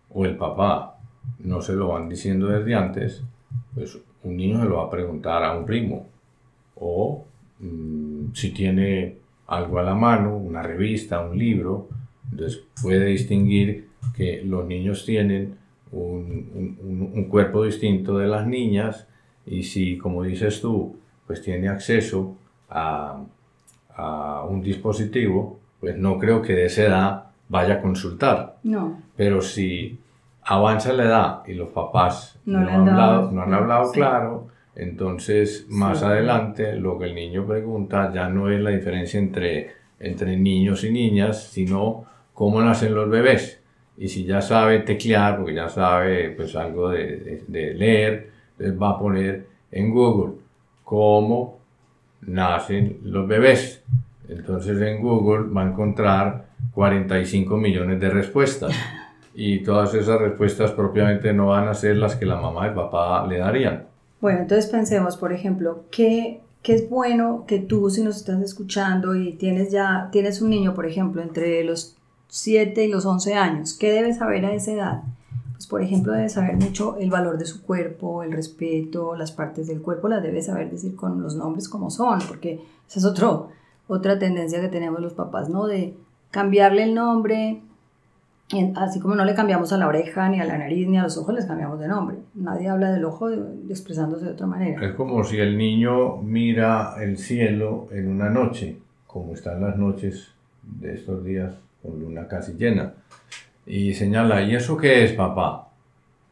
o 0.09 0.25
el 0.25 0.37
papá 0.37 0.97
no 1.39 1.61
se 1.61 1.73
lo 1.73 1.89
van 1.89 2.09
diciendo 2.09 2.47
desde 2.47 2.75
antes, 2.75 3.23
pues 3.73 3.97
un 4.23 4.37
niño 4.37 4.61
se 4.61 4.69
lo 4.69 4.77
va 4.77 4.85
a 4.85 4.89
preguntar 4.89 5.43
a 5.43 5.57
un 5.57 5.65
primo. 5.65 6.07
O 6.75 7.25
mm, 7.59 8.33
si 8.33 8.51
tiene 8.51 9.17
algo 9.47 9.79
a 9.79 9.83
la 9.83 9.95
mano, 9.95 10.37
una 10.37 10.61
revista, 10.61 11.21
un 11.21 11.37
libro, 11.37 11.89
entonces 12.31 12.63
puede 12.81 13.05
distinguir 13.05 13.89
que 14.15 14.41
los 14.43 14.65
niños 14.65 15.05
tienen 15.05 15.55
un, 15.91 17.11
un 17.13 17.25
cuerpo 17.25 17.65
distinto 17.65 18.17
de 18.17 18.27
las 18.27 18.47
niñas 18.47 19.07
y 19.45 19.63
si, 19.63 19.97
como 19.97 20.23
dices 20.23 20.61
tú, 20.61 20.97
pues 21.27 21.41
tiene 21.41 21.69
acceso 21.69 22.35
a, 22.69 23.23
a 23.95 24.45
un 24.47 24.61
dispositivo, 24.61 25.59
pues 25.79 25.97
no 25.97 26.17
creo 26.17 26.41
que 26.41 26.53
de 26.53 26.65
esa 26.65 26.83
edad 26.83 27.23
vaya 27.49 27.75
a 27.75 27.81
consultar. 27.81 28.57
No. 28.63 29.01
Pero 29.15 29.41
si 29.41 29.99
avanza 30.43 30.93
la 30.93 31.03
edad 31.03 31.41
y 31.47 31.53
los 31.53 31.69
papás 31.69 32.39
no, 32.45 32.59
han, 32.59 32.89
hablado, 32.89 33.31
no 33.31 33.43
han 33.43 33.53
hablado 33.53 33.91
claro, 33.91 34.47
entonces 34.75 35.65
más 35.69 36.01
adelante 36.01 36.75
lo 36.75 36.97
que 36.97 37.05
el 37.05 37.15
niño 37.15 37.45
pregunta 37.45 38.11
ya 38.13 38.29
no 38.29 38.49
es 38.49 38.59
la 38.61 38.71
diferencia 38.71 39.19
entre, 39.19 39.71
entre 39.99 40.37
niños 40.37 40.83
y 40.83 40.91
niñas, 40.91 41.43
sino 41.43 42.05
cómo 42.33 42.61
nacen 42.61 42.95
los 42.95 43.09
bebés. 43.09 43.61
Y 43.97 44.07
si 44.07 44.23
ya 44.23 44.41
sabe 44.41 44.79
teclear, 44.79 45.37
porque 45.37 45.53
ya 45.53 45.69
sabe 45.69 46.29
pues 46.31 46.55
algo 46.55 46.89
de, 46.89 47.43
de, 47.47 47.73
leer, 47.73 48.31
va 48.69 48.91
a 48.91 48.99
poner 48.99 49.47
en 49.71 49.91
Google 49.91 50.33
cómo 50.83 51.59
nacen 52.21 52.99
los 53.03 53.27
bebés. 53.27 53.83
Entonces 54.27 54.79
en 54.81 55.01
Google 55.01 55.51
va 55.53 55.63
a 55.63 55.69
encontrar 55.69 56.45
45 56.73 57.57
millones 57.57 57.99
de 57.99 58.09
respuestas 58.09 58.73
y 59.33 59.63
todas 59.63 59.93
esas 59.93 60.19
respuestas 60.19 60.71
propiamente 60.71 61.33
no 61.33 61.47
van 61.47 61.67
a 61.67 61.73
ser 61.73 61.97
las 61.97 62.15
que 62.15 62.25
la 62.25 62.39
mamá 62.39 62.65
y 62.65 62.69
el 62.69 62.75
papá 62.75 63.25
le 63.27 63.39
darían. 63.39 63.85
Bueno, 64.19 64.41
entonces 64.41 64.69
pensemos, 64.69 65.17
por 65.17 65.33
ejemplo, 65.33 65.85
¿qué, 65.89 66.41
qué 66.61 66.75
es 66.75 66.89
bueno 66.89 67.45
que 67.47 67.59
tú, 67.59 67.89
si 67.89 68.03
nos 68.03 68.17
estás 68.17 68.41
escuchando 68.41 69.15
y 69.15 69.33
tienes 69.33 69.71
ya, 69.71 70.09
tienes 70.11 70.41
un 70.41 70.51
niño, 70.51 70.73
por 70.73 70.85
ejemplo, 70.85 71.21
entre 71.21 71.63
los 71.63 71.97
7 72.27 72.85
y 72.85 72.91
los 72.91 73.05
11 73.05 73.33
años, 73.33 73.73
¿qué 73.73 73.91
debes 73.91 74.17
saber 74.17 74.45
a 74.45 74.53
esa 74.53 74.71
edad? 74.71 75.01
Pues, 75.61 75.67
por 75.67 75.83
ejemplo, 75.83 76.13
debe 76.13 76.27
saber 76.27 76.55
mucho 76.55 76.97
el 76.97 77.11
valor 77.11 77.37
de 77.37 77.45
su 77.45 77.61
cuerpo, 77.61 78.23
el 78.23 78.31
respeto, 78.31 79.15
las 79.15 79.31
partes 79.31 79.67
del 79.67 79.79
cuerpo 79.79 80.07
las 80.07 80.23
debe 80.23 80.41
saber 80.41 80.71
decir 80.71 80.95
con 80.95 81.21
los 81.21 81.35
nombres 81.35 81.69
como 81.69 81.91
son, 81.91 82.17
porque 82.27 82.61
esa 82.89 82.97
es 82.97 83.05
otro, 83.05 83.49
otra 83.87 84.17
tendencia 84.17 84.59
que 84.59 84.69
tenemos 84.69 84.99
los 85.01 85.13
papás, 85.13 85.49
¿no? 85.49 85.67
De 85.67 85.93
cambiarle 86.31 86.85
el 86.85 86.95
nombre 86.95 87.61
así 88.75 88.99
como 88.99 89.13
no 89.13 89.23
le 89.23 89.35
cambiamos 89.35 89.71
a 89.71 89.77
la 89.77 89.87
oreja, 89.87 90.27
ni 90.29 90.39
a 90.39 90.45
la 90.45 90.57
nariz, 90.57 90.87
ni 90.87 90.97
a 90.97 91.03
los 91.03 91.15
ojos, 91.19 91.35
les 91.35 91.45
cambiamos 91.45 91.79
de 91.79 91.87
nombre. 91.87 92.17
Nadie 92.33 92.67
habla 92.67 92.91
del 92.91 93.05
ojo 93.05 93.29
expresándose 93.69 94.25
de 94.25 94.31
otra 94.31 94.47
manera. 94.47 94.83
Es 94.83 94.95
como 94.95 95.23
si 95.23 95.37
el 95.37 95.59
niño 95.59 96.17
mira 96.23 96.95
el 96.99 97.19
cielo 97.19 97.87
en 97.91 98.07
una 98.07 98.31
noche, 98.31 98.79
como 99.05 99.35
están 99.35 99.61
las 99.61 99.77
noches 99.77 100.31
de 100.63 100.95
estos 100.95 101.23
días 101.23 101.53
con 101.83 101.99
luna 101.99 102.27
casi 102.27 102.53
llena, 102.53 102.93
y 103.71 103.93
señala, 103.93 104.43
¿y 104.43 104.53
eso 104.53 104.75
qué 104.75 105.05
es, 105.05 105.13
papá? 105.13 105.69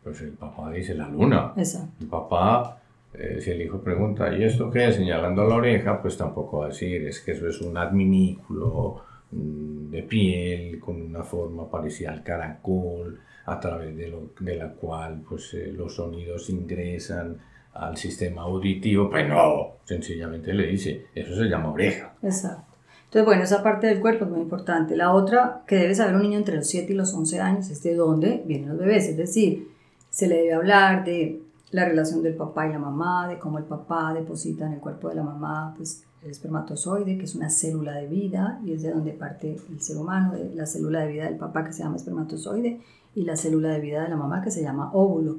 Pues 0.04 0.19
el 0.23 0.32
papá 0.32 0.71
dice 0.71 0.93
la 0.93 1.08
luna. 1.08 1.54
Exacto. 1.56 1.93
El 2.02 2.08
papá, 2.08 2.82
eh, 3.13 3.38
si 3.39 3.52
el 3.52 3.62
hijo 3.62 3.80
pregunta, 3.80 4.36
¿y 4.38 4.43
esto 4.43 4.69
qué 4.69 4.89
es? 4.89 4.95
Señalando 4.95 5.47
la 5.47 5.56
oreja, 5.56 6.02
pues 6.02 6.17
tampoco 6.17 6.58
va 6.58 6.65
a 6.65 6.67
decir, 6.67 7.08
es 7.08 7.21
que 7.21 7.32
eso 7.32 7.47
es 7.47 7.62
un 7.62 7.78
adminículo 7.78 9.04
mm, 9.32 9.89
de 9.89 10.04
piel 10.04 10.80
con 10.82 11.02
una 11.02 11.23
forma 11.23 11.71
parecida 11.71 12.12
al 12.12 12.23
caracol, 12.23 13.21
a 13.45 13.58
través 13.58 13.95
de, 13.95 14.10
lo, 14.10 14.32
de 14.41 14.58
la 14.58 14.73
cual 14.73 15.21
pues, 15.28 15.54
eh, 15.54 15.71
los 15.71 15.95
sonidos 15.95 16.49
ingresan 16.49 17.38
al 17.73 17.95
sistema 17.95 18.41
auditivo. 18.41 19.10
Pues 19.10 19.30
no, 19.30 19.78
sencillamente 19.86 20.54
le 20.54 20.67
dice, 20.67 21.06
eso 21.15 21.34
se 21.34 21.45
llama 21.45 21.71
oreja. 21.71 22.15
Exacto. 22.21 22.68
Entonces, 23.10 23.26
bueno, 23.26 23.41
esa 23.41 23.63
parte 23.63 23.88
del 23.88 24.02
cuerpo 24.02 24.26
es 24.26 24.32
muy 24.32 24.41
importante. 24.41 24.95
La 24.95 25.13
otra 25.13 25.63
que 25.65 25.78
debe 25.78 25.95
saber 25.95 26.15
un 26.15 26.22
niño 26.22 26.38
entre 26.38 26.58
los 26.58 26.67
7 26.67 26.93
y 26.93 26.95
los 26.95 27.12
11 27.12 27.41
años 27.41 27.69
es 27.72 27.82
de 27.82 27.95
dónde 27.95 28.43
vienen 28.45 28.69
los 28.69 28.78
bebés. 28.78 29.08
Es 29.08 29.17
decir, 29.17 29.67
se 30.12 30.28
le 30.28 30.36
debe 30.36 30.54
hablar 30.54 31.04
de 31.06 31.41
la 31.72 31.86
relación 31.86 32.22
del 32.22 32.36
papá 32.36 32.67
y 32.67 32.72
la 32.72 32.78
mamá, 32.78 33.28
de 33.28 33.39
cómo 33.39 33.58
el 33.58 33.63
papá 33.63 34.13
deposita 34.13 34.67
en 34.67 34.74
el 34.74 34.80
cuerpo 34.80 35.10
de 35.10 35.15
la 35.15 35.24
mamá 35.24 35.74
pues, 35.76 36.04
el 36.24 36.30
espermatozoide, 36.30 37.17
que 37.17 37.26
es 37.26 37.34
una 37.34 37.50
célula 37.50 37.93
de 37.93 38.06
vida 38.06 38.60
y 38.63 38.74
es 38.74 38.84
de 38.84 38.91
donde 38.91 39.13
parte 39.13 39.58
el 39.72 39.82
ser 39.82 39.98
humano, 39.98 40.34
de 40.34 40.54
la 40.54 40.67
célula 40.67 41.00
de 41.00 41.12
vida 41.12 41.26
del 41.26 41.38
papá 41.38 41.63
que 41.63 41.74
se 41.74 41.82
llama 41.82 41.95
espermatozoide 41.95 42.80
y 43.15 43.24
la 43.24 43.36
célula 43.36 43.69
de 43.69 43.80
vida 43.80 44.04
de 44.04 44.10
la 44.10 44.17
mamá 44.17 44.43
que 44.43 44.52
se 44.52 44.62
llama 44.62 44.91
óvulo. 44.93 45.38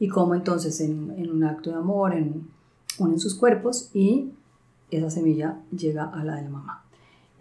Y 0.00 0.08
cómo 0.08 0.34
entonces 0.34 0.80
en, 0.80 1.30
un 1.30 1.44
acto 1.44 1.70
de 1.70 1.76
amor 1.76 2.14
en, 2.14 2.48
unen 2.98 3.20
sus 3.20 3.36
cuerpos 3.36 3.90
y 3.94 4.32
esa 4.90 5.10
semilla 5.10 5.58
llega 5.70 6.04
a 6.04 6.24
la 6.24 6.36
de 6.36 6.42
la 6.42 6.50
mamá. 6.50 6.81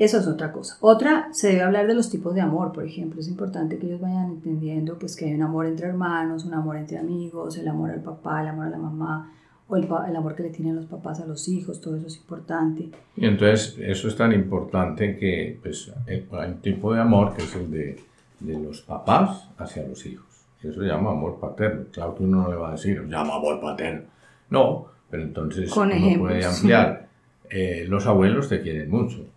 Eso 0.02 0.18
es 0.18 0.26
otra 0.26 0.52
cosa. 0.52 0.78
Otra, 0.82 1.30
se 1.32 1.50
debe 1.50 1.62
hablar 1.62 1.86
de 1.86 1.94
los 1.94 2.10
tipos 2.10 2.34
de 2.34 2.42
amor, 2.42 2.72
por 2.72 2.84
ejemplo. 2.84 3.20
Es 3.20 3.28
importante 3.28 3.78
que 3.78 3.86
ellos 3.86 4.02
vayan 4.02 4.32
entendiendo 4.32 4.98
pues, 4.98 5.16
que 5.16 5.26
hay 5.26 5.36
un 5.36 5.44
amor 5.44 5.68
entre 5.68 5.90
hermanos, 5.90 6.44
un 6.44 6.56
amor 6.56 6.78
entre 6.78 6.98
amigos, 6.98 7.56
el 7.60 7.68
amor 7.68 7.92
al 7.92 8.02
papá, 8.02 8.42
el 8.42 8.48
amor 8.48 8.66
a 8.66 8.70
la 8.72 8.80
mamá, 8.80 9.32
o 9.68 9.76
el, 9.76 9.84
el, 9.84 10.16
amor 10.16 10.34
que 10.34 10.42
le 10.42 10.50
tienen 10.50 10.76
los 10.76 10.88
papás 10.88 11.20
a 11.20 11.28
los 11.28 11.48
hijos, 11.48 11.80
todo 11.82 11.98
eso 11.98 12.08
es 12.08 12.18
importante. 12.18 12.90
Y 13.16 13.28
entonces 13.28 13.78
eso 13.80 14.08
es 14.08 14.16
tan 14.16 14.34
importante 14.34 15.16
que 15.18 15.60
pues, 15.62 15.94
hay 16.08 16.26
un 16.50 16.62
tipo 16.62 16.92
de 16.96 17.00
amor 17.00 17.36
que 17.36 17.44
es 17.44 17.56
el 17.56 17.70
de, 17.70 18.00
de 18.40 18.60
los 18.60 18.82
papás 18.82 19.50
hacia 19.60 19.88
los 19.88 20.04
hijos. 20.08 20.26
Eso 20.64 20.82
se 20.82 20.88
llama 20.88 21.12
amor 21.12 21.40
paterno. 21.40 21.84
Claro 21.92 22.16
que 22.16 22.24
uno 22.24 22.42
no 22.42 22.50
le 22.50 22.58
va 22.58 22.70
a 22.70 22.72
decir, 22.72 23.08
llama 23.08 23.36
amor 23.36 23.62
paterno. 23.62 24.06
No, 24.50 24.88
pero 25.12 25.22
entonces 25.22 25.70
Con 25.70 25.92
uno 25.92 26.20
puede 26.22 26.44
ampliar. 26.44 27.08
Eh, 27.52 27.86
los 27.88 28.08
abuelos 28.08 28.50
te 28.50 28.62
quieren 28.62 28.90
mucho 28.90 29.28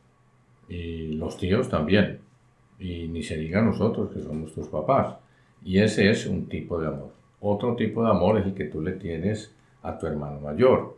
y 0.68 1.08
los 1.14 1.36
tíos 1.36 1.68
también. 1.68 2.20
Y 2.78 3.08
ni 3.08 3.22
se 3.22 3.36
diga 3.36 3.62
nosotros 3.62 4.10
que 4.12 4.20
somos 4.20 4.52
tus 4.52 4.68
papás. 4.68 5.16
Y 5.64 5.78
ese 5.78 6.10
es 6.10 6.26
un 6.26 6.46
tipo 6.48 6.80
de 6.80 6.88
amor. 6.88 7.12
Otro 7.40 7.76
tipo 7.76 8.02
de 8.02 8.10
amor 8.10 8.38
es 8.38 8.46
el 8.46 8.54
que 8.54 8.64
tú 8.64 8.80
le 8.80 8.92
tienes 8.92 9.54
a 9.82 9.98
tu 9.98 10.06
hermano 10.06 10.40
mayor. 10.40 10.96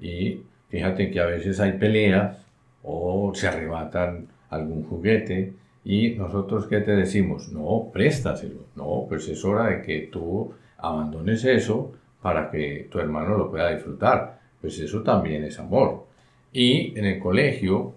Y 0.00 0.40
fíjate 0.68 1.10
que 1.10 1.20
a 1.20 1.26
veces 1.26 1.58
hay 1.60 1.72
peleas 1.72 2.38
o 2.82 3.32
se 3.34 3.48
arrebatan 3.48 4.28
algún 4.50 4.84
juguete 4.84 5.54
y 5.84 6.10
nosotros 6.10 6.66
qué 6.66 6.80
te 6.80 6.96
decimos, 6.96 7.52
no, 7.52 7.90
préstaselo, 7.92 8.64
no, 8.74 9.06
pues 9.08 9.28
es 9.28 9.44
hora 9.44 9.68
de 9.68 9.82
que 9.82 10.08
tú 10.12 10.52
abandones 10.78 11.44
eso 11.44 11.92
para 12.20 12.50
que 12.50 12.88
tu 12.90 12.98
hermano 12.98 13.38
lo 13.38 13.50
pueda 13.50 13.70
disfrutar. 13.70 14.40
Pues 14.60 14.78
eso 14.80 15.02
también 15.02 15.44
es 15.44 15.58
amor. 15.58 16.06
Y 16.52 16.98
en 16.98 17.04
el 17.04 17.18
colegio 17.20 17.94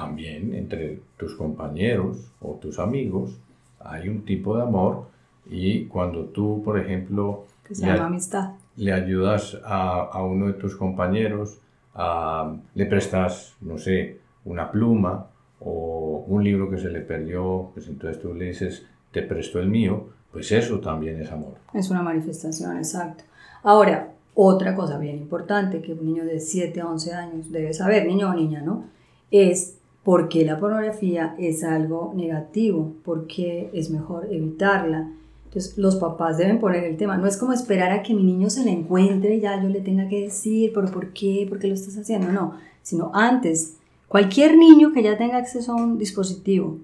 también 0.00 0.54
entre 0.54 1.00
tus 1.16 1.34
compañeros 1.34 2.32
o 2.40 2.54
tus 2.54 2.78
amigos 2.78 3.38
hay 3.80 4.08
un 4.08 4.24
tipo 4.24 4.56
de 4.56 4.62
amor 4.62 5.06
y 5.48 5.84
cuando 5.86 6.24
tú, 6.26 6.62
por 6.64 6.78
ejemplo, 6.78 7.46
que 7.66 7.74
se 7.74 7.86
llama 7.86 8.06
amistad. 8.06 8.52
le 8.76 8.92
ayudas 8.92 9.58
a, 9.64 10.02
a, 10.02 10.22
uno 10.24 10.46
de 10.46 10.54
tus 10.54 10.76
compañeros, 10.76 11.58
a, 11.94 12.54
le 12.74 12.86
prestas, 12.86 13.54
no 13.60 13.78
sé, 13.78 14.18
una 14.44 14.70
pluma 14.70 15.26
o 15.60 16.24
un 16.26 16.44
libro 16.44 16.70
que 16.70 16.78
se 16.78 16.88
le 16.90 17.00
perdió, 17.00 17.70
pues 17.74 17.88
entonces 17.88 18.20
tú 18.22 18.34
le 18.34 18.46
dices, 18.46 18.86
te 19.12 19.22
presto 19.22 19.58
el 19.58 19.68
mío, 19.68 20.08
pues 20.32 20.52
eso 20.52 20.78
también 20.80 21.20
es 21.20 21.30
amor. 21.32 21.54
Es 21.74 21.90
una 21.90 22.02
manifestación, 22.02 22.76
exacto. 22.76 23.24
Ahora, 23.62 24.12
otra 24.34 24.74
cosa 24.74 24.98
bien 24.98 25.16
importante 25.16 25.82
que 25.82 25.92
un 25.92 26.06
niño 26.06 26.24
de 26.24 26.40
7 26.40 26.80
a 26.80 26.86
11 26.86 27.12
años 27.12 27.52
debe 27.52 27.74
saber, 27.74 28.06
niño 28.06 28.30
o 28.30 28.34
niña, 28.34 28.62
¿no? 28.62 28.84
Es 29.30 29.79
por 30.04 30.28
qué 30.28 30.44
la 30.44 30.58
pornografía 30.58 31.34
es 31.38 31.62
algo 31.62 32.12
negativo, 32.16 32.94
por 33.04 33.26
qué 33.26 33.70
es 33.72 33.90
mejor 33.90 34.28
evitarla. 34.30 35.10
Entonces 35.44 35.76
los 35.76 35.96
papás 35.96 36.38
deben 36.38 36.58
poner 36.58 36.84
el 36.84 36.96
tema. 36.96 37.16
No 37.16 37.26
es 37.26 37.36
como 37.36 37.52
esperar 37.52 37.90
a 37.90 38.02
que 38.02 38.14
mi 38.14 38.22
niño 38.22 38.50
se 38.50 38.64
la 38.64 38.70
encuentre 38.70 39.36
y 39.36 39.40
ya 39.40 39.60
yo 39.62 39.68
le 39.68 39.80
tenga 39.80 40.08
que 40.08 40.22
decir, 40.22 40.70
pero 40.74 40.90
¿por 40.90 41.12
qué? 41.12 41.46
¿Por 41.48 41.58
qué 41.58 41.68
lo 41.68 41.74
estás 41.74 41.98
haciendo? 41.98 42.32
No, 42.32 42.54
sino 42.82 43.10
antes. 43.14 43.76
Cualquier 44.08 44.56
niño 44.56 44.92
que 44.92 45.02
ya 45.02 45.18
tenga 45.18 45.36
acceso 45.36 45.72
a 45.72 45.76
un 45.76 45.98
dispositivo, 45.98 46.78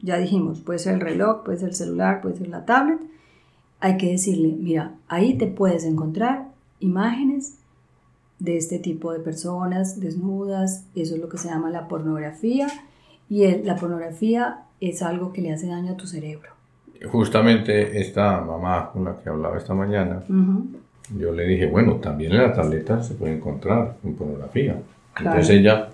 ya 0.00 0.18
dijimos, 0.18 0.60
puede 0.60 0.78
ser 0.78 0.94
el 0.94 1.00
reloj, 1.00 1.44
puede 1.44 1.58
ser 1.58 1.68
el 1.68 1.74
celular, 1.74 2.20
puede 2.20 2.36
ser 2.36 2.48
la 2.48 2.64
tablet, 2.64 2.98
hay 3.78 3.96
que 3.96 4.10
decirle, 4.10 4.56
mira, 4.58 4.94
ahí 5.08 5.34
te 5.34 5.46
puedes 5.46 5.84
encontrar 5.84 6.48
imágenes 6.80 7.58
de 8.42 8.56
este 8.56 8.80
tipo 8.80 9.12
de 9.12 9.20
personas 9.20 10.00
desnudas, 10.00 10.84
eso 10.96 11.14
es 11.14 11.20
lo 11.20 11.28
que 11.28 11.38
se 11.38 11.48
llama 11.48 11.70
la 11.70 11.86
pornografía, 11.86 12.66
y 13.28 13.46
la 13.62 13.76
pornografía 13.76 14.64
es 14.80 15.00
algo 15.02 15.32
que 15.32 15.42
le 15.42 15.52
hace 15.52 15.68
daño 15.68 15.92
a 15.92 15.96
tu 15.96 16.08
cerebro. 16.08 16.50
Justamente 17.10 18.00
esta 18.00 18.40
mamá 18.40 18.90
con 18.92 19.04
la 19.04 19.16
que 19.16 19.28
hablaba 19.28 19.56
esta 19.56 19.74
mañana, 19.74 20.24
uh 20.28 20.32
-huh. 20.32 20.66
yo 21.18 21.32
le 21.32 21.46
dije, 21.46 21.66
bueno, 21.66 21.96
también 21.96 22.32
en 22.32 22.42
la 22.42 22.52
tableta 22.52 23.02
se 23.02 23.14
puede 23.14 23.36
encontrar 23.36 23.96
en 24.02 24.14
pornografía. 24.14 24.82
Claro. 25.14 25.30
Entonces 25.30 25.60
ella 25.60 25.88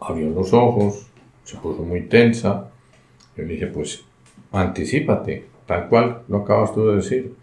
abrió 0.00 0.30
los 0.30 0.52
ojos, 0.54 1.06
se 1.44 1.58
puso 1.58 1.82
muy 1.82 2.02
tensa, 2.08 2.70
yo 3.36 3.42
le 3.44 3.52
dije, 3.52 3.66
pues 3.66 4.04
anticipate, 4.52 5.44
tal 5.66 5.88
cual 5.88 6.22
lo 6.28 6.38
acabas 6.38 6.72
tú 6.72 6.86
de 6.88 6.96
decir. 6.96 7.34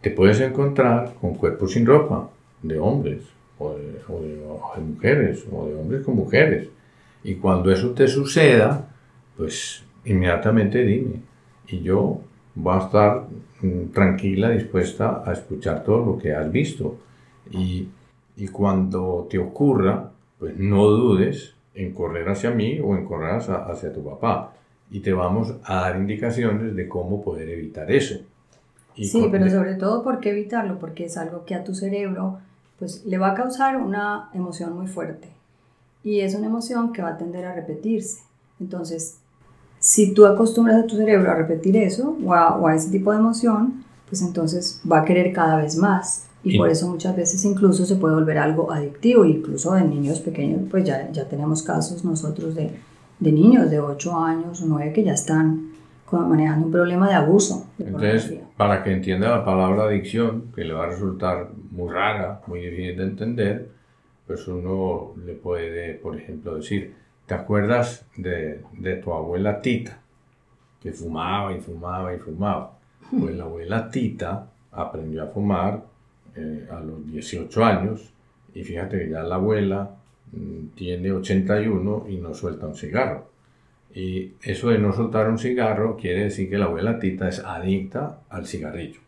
Te 0.00 0.10
puedes 0.10 0.40
encontrar 0.40 1.14
con 1.20 1.34
cuerpos 1.34 1.72
sin 1.72 1.84
ropa, 1.84 2.28
de 2.62 2.78
hombres, 2.78 3.22
o 3.62 3.74
de, 3.76 4.00
o, 4.08 4.20
de, 4.20 4.44
o 4.46 4.72
de, 4.76 4.82
mujeres, 4.82 5.44
o 5.50 5.66
de 5.66 5.74
hombres 5.74 6.02
con 6.02 6.16
mujeres. 6.16 6.68
Y 7.24 7.36
cuando 7.36 7.70
eso 7.70 7.90
te 7.90 8.08
suceda, 8.08 8.88
pues 9.36 9.84
inmediatamente 10.04 10.84
dime. 10.84 11.20
Y 11.68 11.80
yo 11.80 12.20
voy 12.54 12.74
a 12.74 12.78
estar 12.78 13.26
mm, 13.60 13.92
tranquila, 13.92 14.50
dispuesta 14.50 15.22
a 15.24 15.32
escuchar 15.32 15.84
todo 15.84 16.04
lo 16.04 16.18
que 16.18 16.34
has 16.34 16.50
visto. 16.50 16.98
Y, 17.50 17.88
y 18.36 18.48
cuando 18.48 19.26
te 19.30 19.38
ocurra, 19.38 20.10
pues 20.38 20.56
no 20.56 20.86
dudes 20.86 21.54
en 21.74 21.92
correr 21.92 22.28
hacia 22.28 22.50
mí 22.50 22.80
o 22.80 22.96
en 22.96 23.04
correr 23.04 23.36
hacia, 23.36 23.54
hacia 23.54 23.92
tu 23.92 24.04
papá. 24.04 24.54
Y 24.90 25.00
te 25.00 25.12
vamos 25.12 25.54
a 25.64 25.76
dar 25.76 25.96
indicaciones 25.96 26.76
de 26.76 26.88
cómo 26.88 27.22
poder 27.22 27.48
evitar 27.48 27.90
eso. 27.90 28.16
Y 28.94 29.06
sí, 29.06 29.28
pero 29.30 29.48
sobre 29.48 29.74
todo, 29.74 30.02
¿por 30.02 30.20
qué 30.20 30.30
evitarlo? 30.30 30.78
Porque 30.78 31.06
es 31.06 31.16
algo 31.16 31.44
que 31.46 31.54
a 31.54 31.64
tu 31.64 31.74
cerebro 31.74 32.40
pues 32.82 33.04
le 33.06 33.16
va 33.16 33.30
a 33.30 33.34
causar 33.34 33.76
una 33.76 34.28
emoción 34.34 34.76
muy 34.76 34.88
fuerte 34.88 35.28
y 36.02 36.18
es 36.18 36.34
una 36.34 36.48
emoción 36.48 36.92
que 36.92 37.00
va 37.00 37.10
a 37.10 37.16
tender 37.16 37.44
a 37.44 37.54
repetirse. 37.54 38.22
Entonces, 38.58 39.18
si 39.78 40.12
tú 40.12 40.26
acostumbras 40.26 40.82
a 40.82 40.86
tu 40.88 40.96
cerebro 40.96 41.30
a 41.30 41.36
repetir 41.36 41.76
eso 41.76 42.16
o 42.24 42.34
a, 42.34 42.56
o 42.56 42.66
a 42.66 42.74
ese 42.74 42.90
tipo 42.90 43.12
de 43.12 43.18
emoción, 43.18 43.84
pues 44.08 44.20
entonces 44.20 44.80
va 44.90 45.02
a 45.02 45.04
querer 45.04 45.32
cada 45.32 45.58
vez 45.58 45.76
más 45.76 46.26
y, 46.42 46.56
y, 46.56 46.58
por 46.58 46.70
eso 46.70 46.88
muchas 46.88 47.14
veces 47.14 47.44
incluso 47.44 47.86
se 47.86 47.94
puede 47.94 48.16
volver 48.16 48.38
algo 48.38 48.72
adictivo, 48.72 49.24
incluso 49.24 49.76
en 49.76 49.88
niños 49.88 50.18
pequeños, 50.18 50.62
pues 50.68 50.84
ya, 50.84 51.08
ya 51.12 51.28
tenemos 51.28 51.62
casos 51.62 52.04
nosotros 52.04 52.56
de, 52.56 52.80
de 53.20 53.30
niños 53.30 53.70
de 53.70 53.78
8 53.78 54.18
años 54.18 54.60
o 54.60 54.66
9 54.66 54.92
que 54.92 55.04
ya 55.04 55.12
están 55.12 55.70
manejando 56.10 56.66
un 56.66 56.72
problema 56.72 57.08
de 57.08 57.14
abuso. 57.14 57.64
De 57.78 57.84
Entonces, 57.84 58.40
para 58.62 58.84
que 58.84 58.92
entienda 58.92 59.28
la 59.28 59.44
palabra 59.44 59.86
adicción, 59.86 60.52
que 60.54 60.62
le 60.62 60.72
va 60.72 60.84
a 60.84 60.90
resultar 60.90 61.48
muy 61.72 61.92
rara, 61.92 62.42
muy 62.46 62.60
difícil 62.60 62.96
de 62.96 63.02
entender, 63.02 63.68
pues 64.24 64.46
uno 64.46 65.14
le 65.26 65.32
puede, 65.32 65.94
por 65.94 66.16
ejemplo, 66.16 66.54
decir, 66.54 66.94
¿te 67.26 67.34
acuerdas 67.34 68.06
de, 68.16 68.62
tu 69.02 69.12
abuela 69.12 69.60
Tita? 69.60 70.00
Que 70.80 70.92
fumaba 70.92 71.52
y 71.52 71.60
fumaba 71.60 72.14
y 72.14 72.18
fumaba. 72.18 72.78
Pues 73.10 73.34
la 73.34 73.42
abuela 73.42 73.90
Tita 73.90 74.46
aprendió 74.70 75.24
a 75.24 75.26
fumar 75.26 75.82
eh, 76.36 76.68
a 76.70 76.78
los 76.78 77.04
18 77.10 77.64
años 77.64 78.12
y 78.54 78.62
fíjate 78.62 78.96
que 78.96 79.10
ya 79.10 79.24
la 79.24 79.34
abuela 79.34 79.90
mmm, 80.30 80.68
tiene 80.76 81.10
81 81.10 82.06
y 82.08 82.16
no 82.18 82.32
suelta 82.32 82.68
un 82.68 82.76
cigarro. 82.76 83.31
Y 83.94 84.32
eso 84.42 84.70
de 84.70 84.78
no 84.78 84.92
soltar 84.92 85.28
un 85.28 85.38
cigarro 85.38 85.96
quiere 85.96 86.24
decir 86.24 86.48
que 86.48 86.58
la 86.58 86.66
abuela 86.66 86.98
Tita 86.98 87.28
es 87.28 87.40
adicta 87.40 88.20
al 88.30 88.46
cigarrillo. 88.46 89.00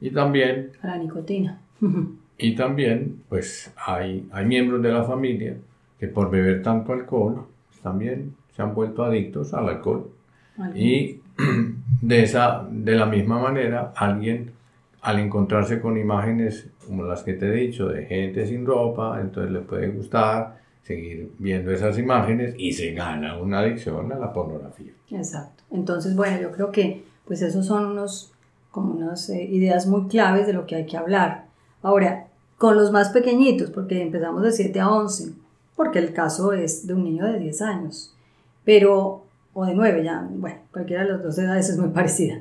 Y 0.00 0.10
también... 0.10 0.70
A 0.82 0.88
la 0.88 0.98
nicotina. 0.98 1.60
y 2.38 2.54
también, 2.54 3.22
pues, 3.28 3.72
hay, 3.76 4.28
hay 4.32 4.44
miembros 4.44 4.82
de 4.82 4.92
la 4.92 5.04
familia 5.04 5.56
que 5.98 6.08
por 6.08 6.30
beber 6.30 6.62
tanto 6.62 6.92
alcohol, 6.92 7.46
pues, 7.68 7.80
también 7.80 8.34
se 8.54 8.62
han 8.62 8.74
vuelto 8.74 9.04
adictos 9.04 9.52
al 9.54 9.68
alcohol. 9.68 10.10
Y 10.74 11.20
de, 12.00 12.22
esa, 12.22 12.66
de 12.70 12.94
la 12.94 13.06
misma 13.06 13.40
manera, 13.40 13.92
alguien 13.96 14.52
al 15.02 15.18
encontrarse 15.18 15.80
con 15.80 15.98
imágenes 15.98 16.70
como 16.86 17.02
las 17.02 17.22
que 17.22 17.34
te 17.34 17.48
he 17.48 17.52
dicho 17.52 17.88
de 17.88 18.06
gente 18.06 18.46
sin 18.46 18.64
ropa, 18.64 19.20
entonces 19.20 19.52
le 19.52 19.60
puede 19.60 19.88
gustar 19.88 20.63
seguir 20.84 21.32
viendo 21.38 21.72
esas 21.72 21.98
imágenes 21.98 22.54
y 22.58 22.72
se 22.72 22.92
gana 22.92 23.38
una 23.38 23.60
adicción 23.60 24.12
a 24.12 24.16
la 24.16 24.32
pornografía. 24.32 24.92
Exacto. 25.10 25.64
Entonces, 25.70 26.14
bueno, 26.14 26.40
yo 26.40 26.52
creo 26.52 26.70
que 26.70 27.04
pues 27.24 27.42
esos 27.42 27.66
son 27.66 27.86
unos 27.86 28.32
como 28.70 28.92
unas 28.92 29.30
eh, 29.30 29.44
ideas 29.44 29.86
muy 29.86 30.08
claves 30.08 30.46
de 30.46 30.52
lo 30.52 30.66
que 30.66 30.74
hay 30.76 30.86
que 30.86 30.96
hablar. 30.96 31.46
Ahora, 31.82 32.26
con 32.58 32.76
los 32.76 32.90
más 32.90 33.10
pequeñitos, 33.10 33.70
porque 33.70 34.02
empezamos 34.02 34.42
de 34.42 34.52
7 34.52 34.80
a 34.80 34.90
11, 34.90 35.32
porque 35.76 36.00
el 36.00 36.12
caso 36.12 36.52
es 36.52 36.86
de 36.86 36.94
un 36.94 37.04
niño 37.04 37.24
de 37.24 37.38
10 37.38 37.62
años, 37.62 38.14
pero, 38.64 39.24
o 39.52 39.64
de 39.64 39.74
9 39.74 40.02
ya, 40.04 40.28
bueno, 40.28 40.58
cualquiera 40.72 41.04
de 41.04 41.10
las 41.10 41.22
dos 41.22 41.38
edades 41.38 41.68
es 41.68 41.78
muy 41.78 41.88
parecida. 41.94 42.40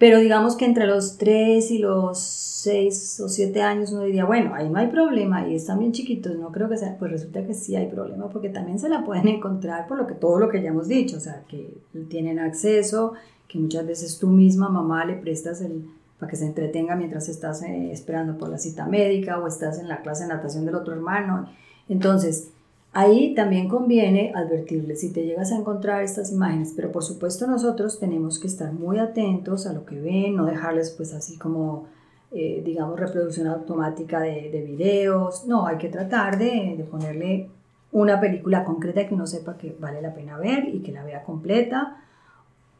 Pero 0.00 0.18
digamos 0.18 0.56
que 0.56 0.64
entre 0.64 0.86
los 0.86 1.18
3 1.18 1.70
y 1.72 1.78
los 1.78 2.18
6 2.18 3.20
o 3.20 3.28
7 3.28 3.60
años 3.60 3.92
uno 3.92 4.04
diría, 4.04 4.24
bueno, 4.24 4.54
ahí 4.54 4.70
no 4.70 4.78
hay 4.78 4.86
problema, 4.86 5.40
ahí 5.40 5.54
están 5.54 5.78
bien 5.78 5.92
chiquitos, 5.92 6.36
no 6.36 6.50
creo 6.50 6.70
que 6.70 6.78
sea, 6.78 6.96
pues 6.98 7.10
resulta 7.10 7.46
que 7.46 7.52
sí 7.52 7.76
hay 7.76 7.86
problema 7.88 8.30
porque 8.30 8.48
también 8.48 8.78
se 8.78 8.88
la 8.88 9.04
pueden 9.04 9.28
encontrar 9.28 9.86
por 9.86 9.98
lo 9.98 10.06
que 10.06 10.14
todo 10.14 10.38
lo 10.38 10.48
que 10.48 10.62
ya 10.62 10.70
hemos 10.70 10.88
dicho, 10.88 11.18
o 11.18 11.20
sea, 11.20 11.44
que 11.46 11.82
tienen 12.08 12.38
acceso, 12.38 13.12
que 13.46 13.58
muchas 13.58 13.86
veces 13.86 14.18
tú 14.18 14.28
misma, 14.28 14.70
mamá, 14.70 15.04
le 15.04 15.16
prestas 15.16 15.60
el 15.60 15.84
para 16.18 16.30
que 16.30 16.36
se 16.36 16.46
entretenga 16.46 16.96
mientras 16.96 17.28
estás 17.28 17.62
eh, 17.62 17.92
esperando 17.92 18.38
por 18.38 18.48
la 18.48 18.56
cita 18.56 18.86
médica 18.86 19.38
o 19.38 19.46
estás 19.46 19.78
en 19.78 19.88
la 19.88 20.00
clase 20.00 20.22
de 20.22 20.30
natación 20.30 20.64
del 20.64 20.76
otro 20.76 20.94
hermano. 20.94 21.46
Entonces, 21.90 22.50
Ahí 22.92 23.34
también 23.34 23.68
conviene 23.68 24.32
advertirles 24.34 25.00
si 25.00 25.12
te 25.12 25.24
llegas 25.24 25.52
a 25.52 25.56
encontrar 25.56 26.02
estas 26.02 26.32
imágenes, 26.32 26.72
pero 26.74 26.90
por 26.90 27.04
supuesto 27.04 27.46
nosotros 27.46 28.00
tenemos 28.00 28.40
que 28.40 28.48
estar 28.48 28.72
muy 28.72 28.98
atentos 28.98 29.66
a 29.68 29.72
lo 29.72 29.86
que 29.86 30.00
ven, 30.00 30.34
no 30.34 30.44
dejarles 30.44 30.90
pues 30.90 31.14
así 31.14 31.38
como, 31.38 31.86
eh, 32.32 32.62
digamos, 32.64 32.98
reproducción 32.98 33.46
automática 33.46 34.20
de, 34.20 34.50
de, 34.50 34.62
videos, 34.62 35.46
no, 35.46 35.68
hay 35.68 35.78
que 35.78 35.88
tratar 35.88 36.36
de, 36.36 36.74
de, 36.76 36.82
ponerle 36.82 37.48
una 37.92 38.20
película 38.20 38.64
concreta 38.64 39.06
que 39.06 39.14
uno 39.14 39.26
sepa 39.28 39.56
que 39.56 39.76
vale 39.78 40.02
la 40.02 40.12
pena 40.12 40.36
ver 40.36 40.68
y 40.68 40.80
que 40.80 40.90
la 40.90 41.04
vea 41.04 41.22
completa. 41.22 41.96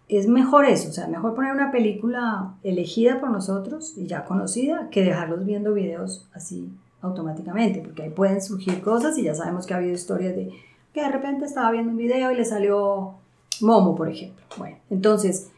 Es 0.08 0.26
mejor 0.26 0.64
eso, 0.64 0.88
o 0.88 0.92
sea, 0.92 1.06
mejor 1.06 1.36
poner 1.36 1.52
una 1.52 1.70
película 1.70 2.56
elegida 2.64 3.20
por 3.20 3.30
nosotros 3.30 3.96
y 3.96 4.08
ya 4.08 4.24
conocida 4.24 4.88
que 4.90 5.04
dejarlos 5.04 5.44
viendo 5.46 5.72
videos 5.72 6.28
así 6.32 6.68
automáticamente, 7.02 7.80
porque 7.80 8.02
ahí 8.02 8.10
pueden 8.10 8.42
surgir 8.42 8.82
cosas 8.82 9.16
y 9.18 9.24
ya 9.24 9.34
sabemos 9.34 9.66
que 9.66 9.74
ha 9.74 9.78
habido 9.78 9.94
historias 9.94 10.34
de 10.34 10.52
que 10.92 11.02
de 11.02 11.10
repente 11.10 11.44
estaba 11.44 11.70
viendo 11.70 11.92
un 11.92 11.96
video 11.96 12.32
y 12.32 12.36
le 12.36 12.44
salió 12.44 13.14
Momo, 13.60 13.94
por 13.94 14.08
ejemplo. 14.08 14.44
Bueno, 14.58 14.76
entonces 14.90 15.50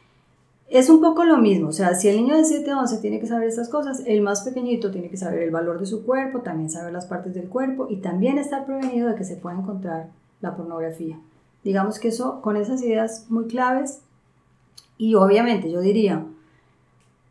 es 0.69 0.89
un 0.89 1.01
poco 1.01 1.25
lo 1.25 1.39
mismo, 1.39 1.69
o 1.69 1.73
sea, 1.73 1.95
si 1.95 2.09
el 2.09 2.17
niño 2.17 2.37
de 2.37 2.45
7 2.45 2.71
a 2.71 2.81
11 2.81 2.99
tiene 2.99 3.21
que 3.21 3.27
saber 3.27 3.49
estas 3.49 3.69
cosas, 3.69 4.03
el 4.07 4.23
más 4.23 4.43
pequeñito 4.43 4.91
tiene 4.91 5.11
que 5.11 5.17
saber 5.17 5.43
el 5.43 5.51
valor 5.51 5.79
de 5.79 5.87
su 5.87 6.05
cuerpo, 6.05 6.41
también 6.41 6.71
saber 6.71 6.93
las 6.93 7.07
partes 7.07 7.35
del 7.35 7.49
cuerpo 7.49 7.89
y 7.91 7.97
también 7.97 8.39
estar 8.39 8.65
prevenido 8.65 9.09
de 9.09 9.15
que 9.15 9.25
se 9.25 9.37
pueda 9.37 9.59
encontrar 9.59 10.09
la 10.41 10.57
pornografía. 10.57 11.19
Digamos 11.63 11.99
que 11.99 12.09
eso, 12.09 12.41
con 12.41 12.57
esas 12.57 12.83
ideas 12.83 13.27
muy 13.29 13.47
claves, 13.47 14.01
y 14.97 15.15
obviamente 15.15 15.71
yo 15.71 15.81
diría, 15.81 16.25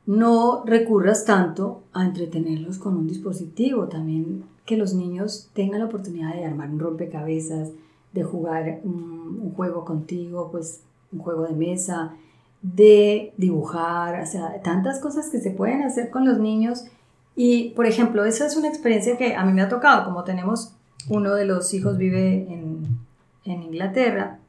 no 0.06 0.64
recurras 0.66 1.26
tanto 1.26 1.84
a 1.94 2.06
entretenerlos 2.06 2.78
con 2.78 2.96
un 2.96 3.08
dispositivo, 3.08 3.88
también 3.88 4.44
que 4.66 4.78
los 4.78 4.94
niños 4.94 5.50
tengan 5.54 5.80
la 5.80 5.86
oportunidad 5.86 6.34
de 6.34 6.46
armar 6.46 6.70
un 6.70 6.80
rompecabezas, 6.80 7.70
de 8.14 8.24
jugar 8.24 8.82
un, 8.84 9.54
juego 9.56 9.86
contigo, 9.86 10.50
pues 10.52 10.82
un 11.12 11.20
juego 11.20 11.44
de 11.44 11.54
mesa, 11.54 12.14
de 12.62 13.34
dibujar, 13.38 14.22
o 14.22 14.26
sea, 14.26 14.62
tantas 14.62 15.00
cosas 15.00 15.30
que 15.30 15.40
se 15.40 15.52
pueden 15.52 15.84
hacer 15.84 16.10
con 16.10 16.28
los 16.28 16.38
niños. 16.38 16.86
Y, 17.36 17.70
por 17.72 17.86
ejemplo, 17.86 18.26
esa 18.26 18.46
es 18.46 18.58
una 18.58 18.68
experiencia 18.68 19.18
que 19.18 19.36
a 19.36 19.46
mí 19.46 19.54
me 19.54 19.62
ha 19.62 19.70
tocado, 19.70 20.06
como 20.06 20.24
tenemos, 20.24 20.74
uno 21.10 21.34
de 21.34 21.46
los 21.46 21.74
hijos 21.74 21.98
vive 21.98 22.48
en, 22.52 22.86
en 23.46 23.64
Inglaterra, 23.64 24.40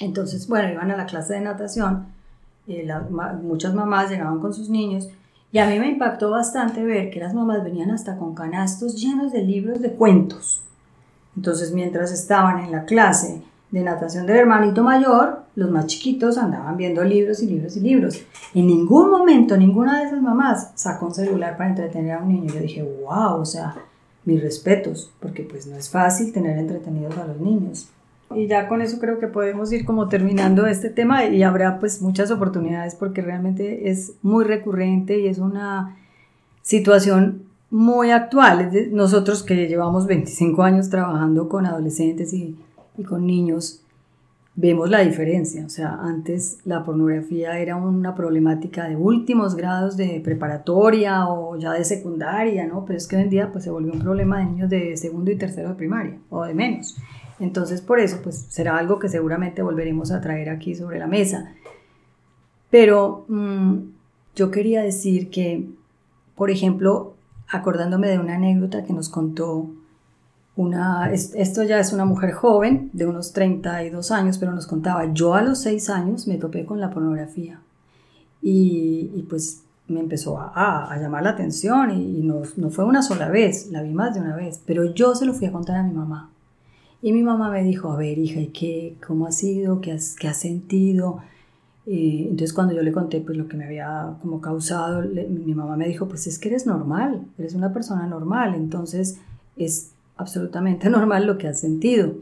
entonces, 0.00 0.48
bueno, 0.48 0.70
iban 0.70 0.90
a 0.90 0.96
la 0.96 1.06
clase 1.06 1.34
de 1.34 1.40
natación 1.40 2.06
eh, 2.68 2.88
muchas 3.42 3.74
mamás 3.74 4.10
llegaban 4.10 4.40
con 4.40 4.52
sus 4.52 4.68
niños 4.68 5.08
y 5.50 5.58
a 5.58 5.66
mí 5.68 5.78
me 5.78 5.88
impactó 5.88 6.30
bastante 6.30 6.84
ver 6.84 7.10
que 7.10 7.20
las 7.20 7.34
mamás 7.34 7.64
venían 7.64 7.90
hasta 7.90 8.16
con 8.16 8.34
canastos 8.34 9.00
llenos 9.00 9.32
de 9.32 9.42
libros 9.42 9.80
de 9.80 9.92
cuentos. 9.92 10.62
Entonces, 11.36 11.72
mientras 11.72 12.12
estaban 12.12 12.58
en 12.64 12.72
la 12.72 12.84
clase 12.84 13.42
de 13.70 13.82
natación 13.82 14.26
del 14.26 14.36
hermanito 14.36 14.82
mayor, 14.82 15.42
los 15.54 15.70
más 15.70 15.86
chiquitos 15.86 16.36
andaban 16.36 16.76
viendo 16.76 17.02
libros 17.04 17.42
y 17.42 17.46
libros 17.46 17.76
y 17.76 17.80
libros. 17.80 18.22
En 18.54 18.66
ningún 18.66 19.10
momento 19.10 19.56
ninguna 19.56 20.00
de 20.00 20.06
esas 20.06 20.20
mamás 20.20 20.72
sacó 20.74 21.06
un 21.06 21.14
celular 21.14 21.56
para 21.56 21.70
entretener 21.70 22.12
a 22.12 22.22
un 22.22 22.28
niño. 22.28 22.52
Yo 22.52 22.60
dije, 22.60 22.82
wow, 22.82 23.40
o 23.40 23.44
sea, 23.44 23.76
mis 24.24 24.42
respetos, 24.42 25.10
porque 25.20 25.42
pues 25.42 25.66
no 25.66 25.76
es 25.76 25.88
fácil 25.88 26.32
tener 26.32 26.58
entretenidos 26.58 27.16
a 27.16 27.26
los 27.26 27.40
niños. 27.40 27.88
Y 28.34 28.46
ya 28.46 28.68
con 28.68 28.82
eso 28.82 28.98
creo 28.98 29.18
que 29.18 29.26
podemos 29.26 29.72
ir 29.72 29.84
como 29.84 30.08
terminando 30.08 30.66
este 30.66 30.90
tema 30.90 31.24
y 31.26 31.42
habrá 31.42 31.78
pues 31.78 32.02
muchas 32.02 32.30
oportunidades 32.30 32.94
porque 32.94 33.22
realmente 33.22 33.90
es 33.90 34.14
muy 34.22 34.44
recurrente 34.44 35.18
y 35.18 35.28
es 35.28 35.38
una 35.38 35.96
situación 36.62 37.44
muy 37.70 38.10
actual. 38.10 38.70
Nosotros 38.92 39.42
que 39.42 39.66
llevamos 39.68 40.06
25 40.06 40.62
años 40.62 40.90
trabajando 40.90 41.48
con 41.48 41.66
adolescentes 41.66 42.32
y, 42.32 42.56
y 42.96 43.04
con 43.04 43.26
niños, 43.26 43.82
vemos 44.60 44.90
la 44.90 45.00
diferencia. 45.00 45.64
O 45.64 45.68
sea, 45.68 45.98
antes 46.00 46.58
la 46.64 46.82
pornografía 46.84 47.58
era 47.58 47.76
una 47.76 48.14
problemática 48.16 48.88
de 48.88 48.96
últimos 48.96 49.54
grados 49.54 49.96
de 49.96 50.20
preparatoria 50.22 51.28
o 51.28 51.56
ya 51.56 51.72
de 51.72 51.84
secundaria, 51.84 52.66
¿no? 52.66 52.84
Pero 52.84 52.96
es 52.96 53.06
que 53.06 53.16
hoy 53.16 53.22
en 53.22 53.30
día 53.30 53.52
pues 53.52 53.64
se 53.64 53.70
volvió 53.70 53.92
un 53.92 54.00
problema 54.00 54.38
de 54.38 54.46
niños 54.46 54.68
de 54.68 54.96
segundo 54.96 55.30
y 55.30 55.36
tercero 55.36 55.70
de 55.70 55.74
primaria 55.76 56.18
o 56.28 56.44
de 56.44 56.54
menos. 56.54 56.96
Entonces, 57.40 57.80
por 57.80 58.00
eso, 58.00 58.20
pues 58.22 58.46
será 58.48 58.78
algo 58.78 58.98
que 58.98 59.08
seguramente 59.08 59.62
volveremos 59.62 60.10
a 60.10 60.20
traer 60.20 60.50
aquí 60.50 60.74
sobre 60.74 60.98
la 60.98 61.06
mesa. 61.06 61.52
Pero 62.70 63.24
mm, 63.28 63.76
yo 64.34 64.50
quería 64.50 64.82
decir 64.82 65.30
que, 65.30 65.68
por 66.34 66.50
ejemplo, 66.50 67.14
acordándome 67.48 68.08
de 68.08 68.18
una 68.18 68.34
anécdota 68.34 68.84
que 68.84 68.92
nos 68.92 69.08
contó 69.08 69.70
una, 70.56 71.12
esto 71.12 71.62
ya 71.62 71.78
es 71.78 71.92
una 71.92 72.04
mujer 72.04 72.32
joven, 72.32 72.90
de 72.92 73.06
unos 73.06 73.32
32 73.32 74.10
años, 74.10 74.38
pero 74.38 74.52
nos 74.52 74.66
contaba, 74.66 75.12
yo 75.12 75.34
a 75.34 75.42
los 75.42 75.60
6 75.60 75.88
años 75.88 76.26
me 76.26 76.36
topé 76.36 76.64
con 76.64 76.80
la 76.80 76.90
pornografía 76.90 77.60
y, 78.42 79.24
pues 79.28 79.62
me 79.86 80.00
empezó 80.00 80.38
a, 80.38 80.96
llamar 81.00 81.22
la 81.22 81.30
atención 81.30 81.90
y, 81.92 82.22
no, 82.22 82.42
fue 82.70 82.84
una 82.84 83.02
sola 83.02 83.28
vez, 83.28 83.70
la 83.70 83.82
vi 83.82 83.94
más 83.94 84.14
de 84.14 84.20
una 84.20 84.34
vez, 84.34 84.60
pero 84.66 84.92
yo 84.92 85.14
se 85.14 85.26
lo 85.26 85.32
fui 85.32 85.46
a 85.46 85.52
contar 85.52 85.76
a 85.76 85.82
mi 85.84 85.94
mamá. 85.94 86.30
Y 87.00 87.12
mi 87.12 87.22
mamá 87.22 87.50
me 87.50 87.62
dijo, 87.62 87.92
a 87.92 87.96
ver, 87.96 88.18
hija, 88.18 88.40
¿y 88.40 88.48
qué? 88.48 88.96
¿Cómo 89.06 89.26
ha 89.26 89.32
sido? 89.32 89.80
¿Qué 89.80 89.92
has, 89.92 90.16
qué 90.16 90.28
has 90.28 90.38
sentido? 90.38 91.20
Y 91.86 92.24
entonces 92.24 92.52
cuando 92.52 92.74
yo 92.74 92.82
le 92.82 92.92
conté 92.92 93.20
pues 93.22 93.38
lo 93.38 93.48
que 93.48 93.56
me 93.56 93.64
había 93.64 94.14
como 94.20 94.42
causado, 94.42 95.02
mi 95.02 95.54
mamá 95.54 95.74
me 95.76 95.88
dijo, 95.88 96.06
pues 96.06 96.26
es 96.26 96.38
que 96.38 96.48
eres 96.48 96.66
normal, 96.66 97.22
eres 97.38 97.54
una 97.54 97.72
persona 97.72 98.06
normal, 98.06 98.54
entonces 98.54 99.18
es 99.56 99.92
absolutamente 100.18 100.90
normal 100.90 101.26
lo 101.26 101.38
que 101.38 101.48
has 101.48 101.60
sentido. 101.60 102.12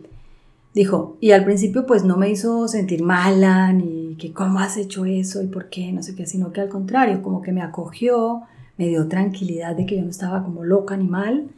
Dijo, 0.72 1.16
y 1.20 1.32
al 1.32 1.44
principio 1.44 1.84
pues 1.84 2.04
no 2.04 2.16
me 2.16 2.30
hizo 2.30 2.68
sentir 2.68 3.02
mala, 3.02 3.72
ni 3.72 4.14
que 4.20 4.32
cómo 4.32 4.60
has 4.60 4.76
hecho 4.76 5.04
eso 5.04 5.42
y 5.42 5.46
por 5.48 5.68
qué, 5.68 5.90
no 5.90 6.02
sé 6.02 6.14
qué, 6.14 6.26
sino 6.26 6.52
que 6.52 6.60
al 6.60 6.68
contrario, 6.68 7.22
como 7.22 7.42
que 7.42 7.50
me 7.50 7.62
acogió, 7.62 8.42
me 8.76 8.86
dio 8.86 9.08
tranquilidad 9.08 9.74
de 9.74 9.86
que 9.86 9.96
yo 9.96 10.02
no 10.02 10.10
estaba 10.10 10.44
como 10.44 10.62
loca 10.64 10.96
ni 10.96 11.08
mal. 11.08 11.48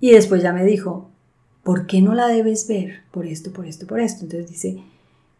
Y 0.00 0.12
después 0.12 0.42
ya 0.42 0.52
me 0.52 0.64
dijo, 0.64 1.10
¿por 1.68 1.84
qué 1.84 2.00
no 2.00 2.14
la 2.14 2.28
debes 2.28 2.66
ver? 2.66 3.02
Por 3.10 3.26
esto, 3.26 3.52
por 3.52 3.66
esto, 3.66 3.86
por 3.86 4.00
esto. 4.00 4.24
Entonces 4.24 4.48
dice, 4.48 4.82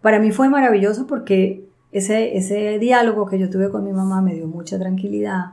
para 0.03 0.19
mí 0.19 0.31
fue 0.31 0.51
maravilloso 0.51 1.07
porque 1.07 1.67
ese, 1.91 2.37
ese 2.37 2.79
diálogo 2.79 3.25
que 3.25 3.39
yo 3.39 3.49
tuve 3.49 3.71
con 3.71 3.83
mi 3.83 3.95
mamá 3.95 4.21
me 4.21 4.35
dio 4.35 4.47
mucha 4.47 4.79
tranquilidad, 4.79 5.53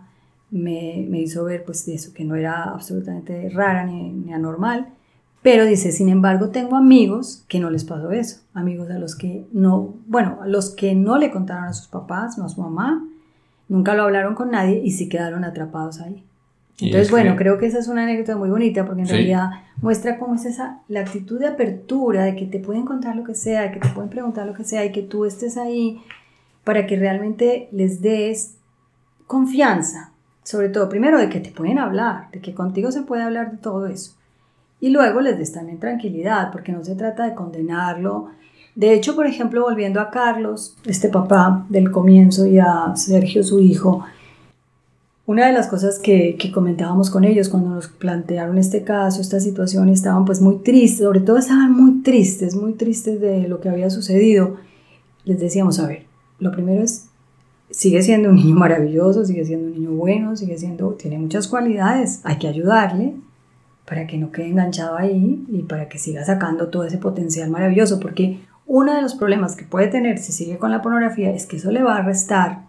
me, 0.52 1.06
me 1.10 1.22
hizo 1.22 1.46
ver 1.46 1.64
pues 1.64 1.88
eso, 1.88 2.14
que 2.14 2.26
no 2.26 2.36
era 2.36 2.66
absolutamente 2.66 3.50
rara 3.52 3.86
ni, 3.86 4.34
anormal. 4.34 4.90
Pero 5.42 5.64
dice, 5.64 5.94
sin 5.94 6.10
embargo, 6.10 6.50
tengo 6.50 6.76
amigos 6.76 7.46
que 7.48 7.62
no 7.62 7.70
les 7.70 7.86
pasó 7.86 8.12
eso, 8.12 8.42
amigos 8.54 8.90
a 8.90 9.00
los 9.00 9.16
que 9.16 9.48
no, 9.54 9.94
bueno, 10.08 10.40
a 10.42 10.48
los 10.48 10.72
que 10.72 10.94
no 10.94 11.18
le 11.18 11.32
contaron 11.32 11.64
a 11.64 11.74
sus 11.74 11.88
papás, 11.88 12.38
no 12.38 12.44
a 12.44 12.50
su 12.50 12.60
mamá, 12.60 13.08
nunca 13.70 13.94
lo 13.94 14.04
hablaron 14.04 14.36
con 14.36 14.52
nadie 14.52 14.82
y 14.84 14.92
sí 14.92 15.08
quedaron 15.08 15.46
atrapados 15.46 16.02
ahí. 16.02 16.22
Entonces, 16.80 17.10
bueno, 17.10 17.36
creo 17.38 17.58
que 17.58 17.68
esa 17.68 17.80
es 17.80 17.88
una 17.88 18.04
anécdota 18.04 18.36
muy 18.36 18.50
bonita 18.50 18.86
porque 18.86 19.04
en 19.04 19.08
realidad 19.08 19.50
muestra 19.82 20.20
cómo 20.20 20.36
es 20.36 20.46
esa, 20.46 20.82
la 20.90 21.02
actitud 21.02 21.40
de 21.40 21.48
apertura, 21.48 22.26
de 22.26 22.36
que 22.36 22.46
te 22.46 22.60
pueden 22.60 22.84
contar 22.84 23.16
lo 23.16 23.24
que 23.24 23.34
sea, 23.34 23.62
de 23.62 23.72
que 23.72 23.80
te 23.80 23.90
pueden 23.90 24.10
preguntar 24.10 24.46
lo 24.46 24.54
que 24.54 24.66
sea 24.66 24.84
y 24.84 24.92
que 24.92 25.02
tú 25.02 25.26
estés 25.26 25.56
ahí 25.56 26.02
para 26.66 26.86
que 26.86 26.98
realmente 26.98 27.70
les 27.72 28.02
des 28.02 28.58
confianza, 29.26 30.12
sobre 30.44 30.70
todo, 30.70 30.90
primero 30.90 31.18
de 31.18 31.30
que 31.30 31.40
te 31.40 31.52
pueden 31.52 31.80
hablar, 31.80 32.30
de 32.32 32.42
que 32.42 32.54
contigo 32.54 32.92
se 32.92 33.04
puede 33.04 33.24
hablar 33.24 33.52
de 33.52 33.58
todo 33.58 33.88
eso. 33.88 34.14
Y 34.82 34.90
luego 34.90 35.22
les 35.22 35.38
des 35.38 35.54
también 35.54 35.80
tranquilidad, 35.80 36.52
porque 36.52 36.74
no 36.74 36.84
se 36.84 36.96
trata 36.96 37.26
de 37.26 37.34
condenarlo. 37.34 38.30
De 38.76 38.94
hecho, 38.94 39.16
por 39.16 39.26
ejemplo, 39.26 39.62
volviendo 39.62 40.02
a 40.02 40.12
Carlos, 40.12 40.76
este 40.86 41.08
papá 41.08 41.66
del 41.70 41.92
comienzo, 41.92 42.46
y 42.46 42.60
a 42.60 42.96
Sergio, 42.96 43.44
su 43.44 43.62
hijo, 43.62 44.04
una 45.28 45.48
de 45.48 45.54
las 45.54 45.68
cosas 45.68 45.98
que, 45.98 46.36
que, 46.38 46.52
comentábamos 46.52 47.10
con 47.10 47.24
ellos 47.24 47.50
cuando 47.50 47.72
nos 47.72 47.88
plantearon 47.88 48.58
este 48.58 48.84
caso, 48.84 49.22
esta 49.22 49.40
situación, 49.40 49.90
estaban 49.90 50.24
pues 50.24 50.40
muy 50.40 50.58
tristes, 50.58 51.06
sobre 51.06 51.20
todo 51.20 51.38
estaban 51.38 51.72
muy 51.72 52.04
tristes, 52.04 52.56
muy 52.56 52.74
tristes 52.74 53.20
de 53.20 53.48
lo 53.48 53.60
que 53.60 53.70
había 53.70 53.90
sucedido. 53.90 54.58
Les 55.24 55.40
decíamos, 55.40 55.80
a 55.80 55.88
ver, 55.88 56.06
lo 56.40 56.52
primero 56.52 56.84
es, 56.84 57.08
sigue 57.72 58.04
siendo 58.04 58.30
un 58.30 58.36
niño 58.36 58.56
maravilloso, 58.56 59.26
sigue 59.26 59.46
siendo 59.46 59.68
un 59.68 59.74
niño 59.74 59.92
bueno, 59.92 60.36
sigue 60.36 60.58
siendo, 60.60 60.92
tiene 60.92 61.18
muchas 61.18 61.48
cualidades, 61.48 62.22
hay 62.24 62.38
que 62.38 62.48
ayudarle 62.48 63.16
para 63.86 64.06
que 64.06 64.18
no 64.18 64.32
quede 64.32 64.48
enganchado 64.48 64.96
ahí 64.98 65.44
y 65.48 65.64
para 65.64 65.90
que 65.90 65.98
siga 65.98 66.24
sacando 66.24 66.70
todo 66.70 66.84
ese 66.84 66.98
potencial 66.98 67.50
maravilloso, 67.50 68.00
porque 68.00 68.42
uno 68.68 68.94
de 68.96 69.02
los 69.02 69.16
problemas 69.16 69.56
que 69.56 69.66
puede 69.66 69.88
tener 69.88 70.18
si 70.20 70.32
sigue 70.32 70.58
con 70.58 70.72
la 70.72 70.82
pornografía 70.82 71.32
es 71.32 71.46
que 71.46 71.58
eso 71.58 71.72
le 71.72 71.84
va 71.84 71.98
a 71.98 72.02
restar 72.02 72.64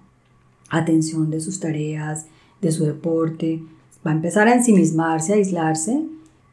atención 0.68 1.30
de 1.30 1.40
sus 1.40 1.60
tareas, 1.60 2.26
de 2.60 2.72
su 2.72 2.84
deporte, 2.84 3.62
va 4.06 4.12
a 4.12 4.14
empezar 4.14 4.48
a 4.48 4.54
ensimismarse, 4.54 5.32
a 5.32 5.36
aislarse 5.36 6.02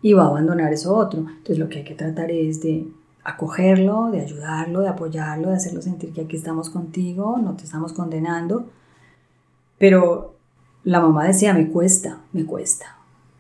y 0.01 0.13
va 0.13 0.23
a 0.23 0.27
abandonar 0.27 0.73
eso 0.73 0.95
otro. 0.95 1.21
Entonces 1.21 1.59
lo 1.59 1.69
que 1.69 1.79
hay 1.79 1.83
que 1.83 1.95
tratar 1.95 2.31
es 2.31 2.61
de 2.61 2.87
acogerlo, 3.23 4.09
de 4.11 4.21
ayudarlo, 4.21 4.81
de 4.81 4.89
apoyarlo, 4.89 5.49
de 5.49 5.55
hacerlo 5.55 5.81
sentir 5.81 6.11
que 6.13 6.21
aquí 6.21 6.35
estamos 6.35 6.69
contigo, 6.69 7.37
no 7.41 7.55
te 7.55 7.63
estamos 7.63 7.93
condenando. 7.93 8.69
Pero 9.77 10.35
la 10.83 10.99
mamá 10.99 11.25
decía, 11.25 11.53
me 11.53 11.69
cuesta, 11.69 12.19
me 12.33 12.45
cuesta. 12.45 12.97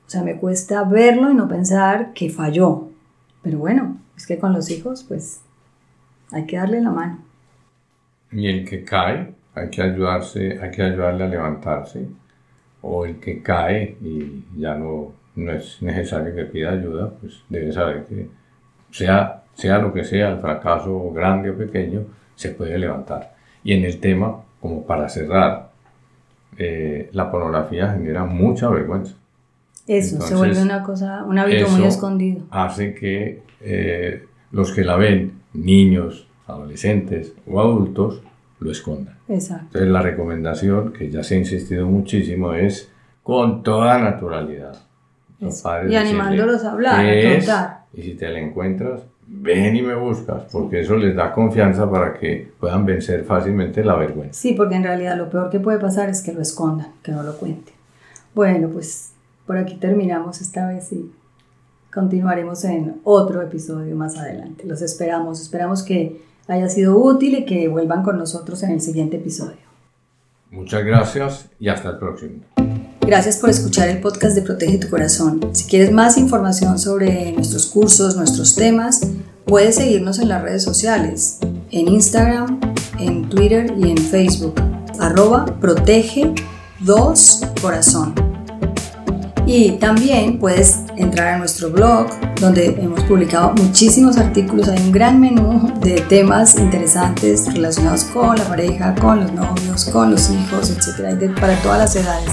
O 0.07 0.09
sea, 0.09 0.23
me 0.23 0.37
cuesta 0.37 0.83
verlo 0.83 1.31
y 1.31 1.35
no 1.35 1.47
pensar 1.47 2.13
que 2.13 2.29
falló. 2.29 2.89
Pero 3.41 3.59
bueno, 3.59 3.97
es 4.15 4.27
que 4.27 4.37
con 4.37 4.53
los 4.53 4.69
hijos, 4.69 5.03
pues, 5.03 5.41
hay 6.31 6.45
que 6.45 6.57
darle 6.57 6.81
la 6.81 6.91
mano. 6.91 7.19
Y 8.31 8.47
el 8.47 8.67
que 8.67 8.83
cae, 8.83 9.33
hay 9.53 9.69
que 9.69 9.81
ayudarse, 9.81 10.59
hay 10.61 10.71
que 10.71 10.81
ayudarle 10.81 11.25
a 11.25 11.27
levantarse 11.27 12.07
o 12.83 13.05
el 13.05 13.19
que 13.19 13.41
cae 13.41 13.97
y 14.01 14.43
ya 14.57 14.75
no, 14.75 15.13
no 15.35 15.51
es 15.51 15.81
necesario 15.81 16.35
que 16.35 16.43
pida 16.43 16.71
ayuda, 16.71 17.11
pues 17.19 17.41
debe 17.49 17.71
saber 17.71 18.05
que 18.05 18.27
sea, 18.91 19.43
sea 19.55 19.79
lo 19.79 19.93
que 19.93 20.03
sea, 20.03 20.29
el 20.29 20.39
fracaso 20.39 21.11
grande 21.11 21.49
o 21.49 21.57
pequeño, 21.57 22.01
se 22.35 22.49
puede 22.49 22.77
levantar. 22.77 23.33
Y 23.63 23.73
en 23.73 23.85
el 23.85 23.99
tema, 23.99 24.41
como 24.59 24.85
para 24.85 25.07
cerrar, 25.07 25.71
eh, 26.57 27.09
la 27.13 27.31
pornografía 27.31 27.93
genera 27.93 28.25
mucha 28.25 28.69
vergüenza. 28.69 29.15
Eso, 29.87 30.21
se 30.21 30.35
vuelve 30.35 30.61
una 30.61 30.83
cosa, 30.83 31.23
un 31.23 31.39
hábito 31.39 31.69
muy 31.69 31.85
escondido. 31.85 32.43
Hace 32.51 32.93
que 32.93 33.41
eh, 33.61 34.25
los 34.51 34.73
que 34.73 34.83
la 34.83 34.97
ven, 34.97 35.39
niños, 35.53 36.27
adolescentes 36.47 37.33
o 37.47 37.61
adultos, 37.61 38.21
lo 38.63 38.71
escondan. 38.71 39.17
Exacto. 39.27 39.65
Entonces 39.65 39.89
la 39.89 40.01
recomendación, 40.01 40.93
que 40.93 41.09
ya 41.09 41.23
se 41.23 41.35
ha 41.35 41.37
insistido 41.39 41.87
muchísimo, 41.87 42.53
es 42.53 42.89
con 43.21 43.63
toda 43.63 43.99
naturalidad. 43.99 44.75
y 45.39 45.95
animándolos 45.95 46.63
a 46.63 46.71
hablar, 46.71 47.05
a 47.05 47.35
contar. 47.35 47.83
Y 47.93 48.01
si 48.01 48.13
te 48.15 48.29
la 48.29 48.39
encuentras, 48.39 49.01
ven 49.27 49.75
y 49.75 49.81
me 49.81 49.95
buscas, 49.95 50.43
porque 50.51 50.81
eso 50.81 50.95
les 50.95 51.15
da 51.15 51.31
confianza 51.33 51.89
para 51.89 52.13
que 52.13 52.51
puedan 52.59 52.85
vencer 52.85 53.23
fácilmente 53.23 53.83
la 53.83 53.95
vergüenza. 53.95 54.39
Sí, 54.39 54.53
porque 54.53 54.75
en 54.75 54.83
realidad 54.83 55.17
lo 55.17 55.29
peor 55.29 55.49
que 55.49 55.59
puede 55.59 55.79
pasar 55.79 56.09
es 56.09 56.21
que 56.21 56.33
lo 56.33 56.41
escondan, 56.41 56.87
que 57.03 57.11
no 57.11 57.23
lo 57.23 57.37
cuenten. 57.37 57.73
Bueno, 58.33 58.69
pues 58.69 59.11
por 59.45 59.57
aquí 59.57 59.75
terminamos 59.75 60.41
esta 60.41 60.67
vez 60.67 60.91
y 60.91 61.11
continuaremos 61.93 62.63
en 62.63 63.01
otro 63.03 63.41
episodio 63.41 63.95
más 63.95 64.17
adelante. 64.17 64.65
Los 64.65 64.81
esperamos, 64.81 65.41
esperamos 65.41 65.83
que 65.83 66.21
haya 66.47 66.69
sido 66.69 66.97
útil 66.97 67.35
y 67.35 67.45
que 67.45 67.67
vuelvan 67.67 68.03
con 68.03 68.17
nosotros 68.17 68.63
en 68.63 68.71
el 68.71 68.81
siguiente 68.81 69.17
episodio. 69.17 69.57
Muchas 70.51 70.83
gracias 70.83 71.49
y 71.59 71.69
hasta 71.69 71.89
el 71.89 71.97
próximo. 71.97 72.41
Gracias 73.01 73.37
por 73.37 73.49
escuchar 73.49 73.89
el 73.89 73.99
podcast 73.99 74.35
de 74.35 74.43
Protege 74.43 74.77
tu 74.77 74.89
Corazón. 74.89 75.41
Si 75.51 75.65
quieres 75.65 75.91
más 75.91 76.17
información 76.17 76.79
sobre 76.79 77.33
nuestros 77.33 77.65
cursos, 77.65 78.15
nuestros 78.15 78.55
temas, 78.55 79.01
puedes 79.45 79.75
seguirnos 79.75 80.19
en 80.19 80.29
las 80.29 80.41
redes 80.41 80.63
sociales, 80.63 81.39
en 81.71 81.87
Instagram, 81.87 82.61
en 82.99 83.27
Twitter 83.29 83.73
y 83.77 83.91
en 83.91 83.97
Facebook, 83.97 84.55
arroba 84.99 85.45
protege 85.59 86.33
2 86.79 87.41
corazón. 87.61 88.22
Y 89.45 89.73
también 89.73 90.39
puedes 90.39 90.79
entrar 90.95 91.33
a 91.33 91.37
nuestro 91.37 91.69
blog 91.69 92.07
donde 92.39 92.67
hemos 92.81 93.03
publicado 93.03 93.53
muchísimos 93.53 94.17
artículos, 94.17 94.69
hay 94.69 94.79
un 94.79 94.91
gran 94.91 95.19
menú 95.19 95.71
de 95.81 96.01
temas 96.01 96.57
interesantes 96.57 97.53
relacionados 97.53 98.05
con 98.05 98.35
la 98.37 98.45
pareja, 98.45 98.95
con 98.95 99.19
los 99.21 99.31
novios, 99.33 99.85
con 99.85 100.09
los 100.11 100.29
hijos, 100.29 100.69
etcétera, 100.69 101.17
para 101.39 101.55
todas 101.61 101.79
las 101.79 101.95
edades. 101.95 102.31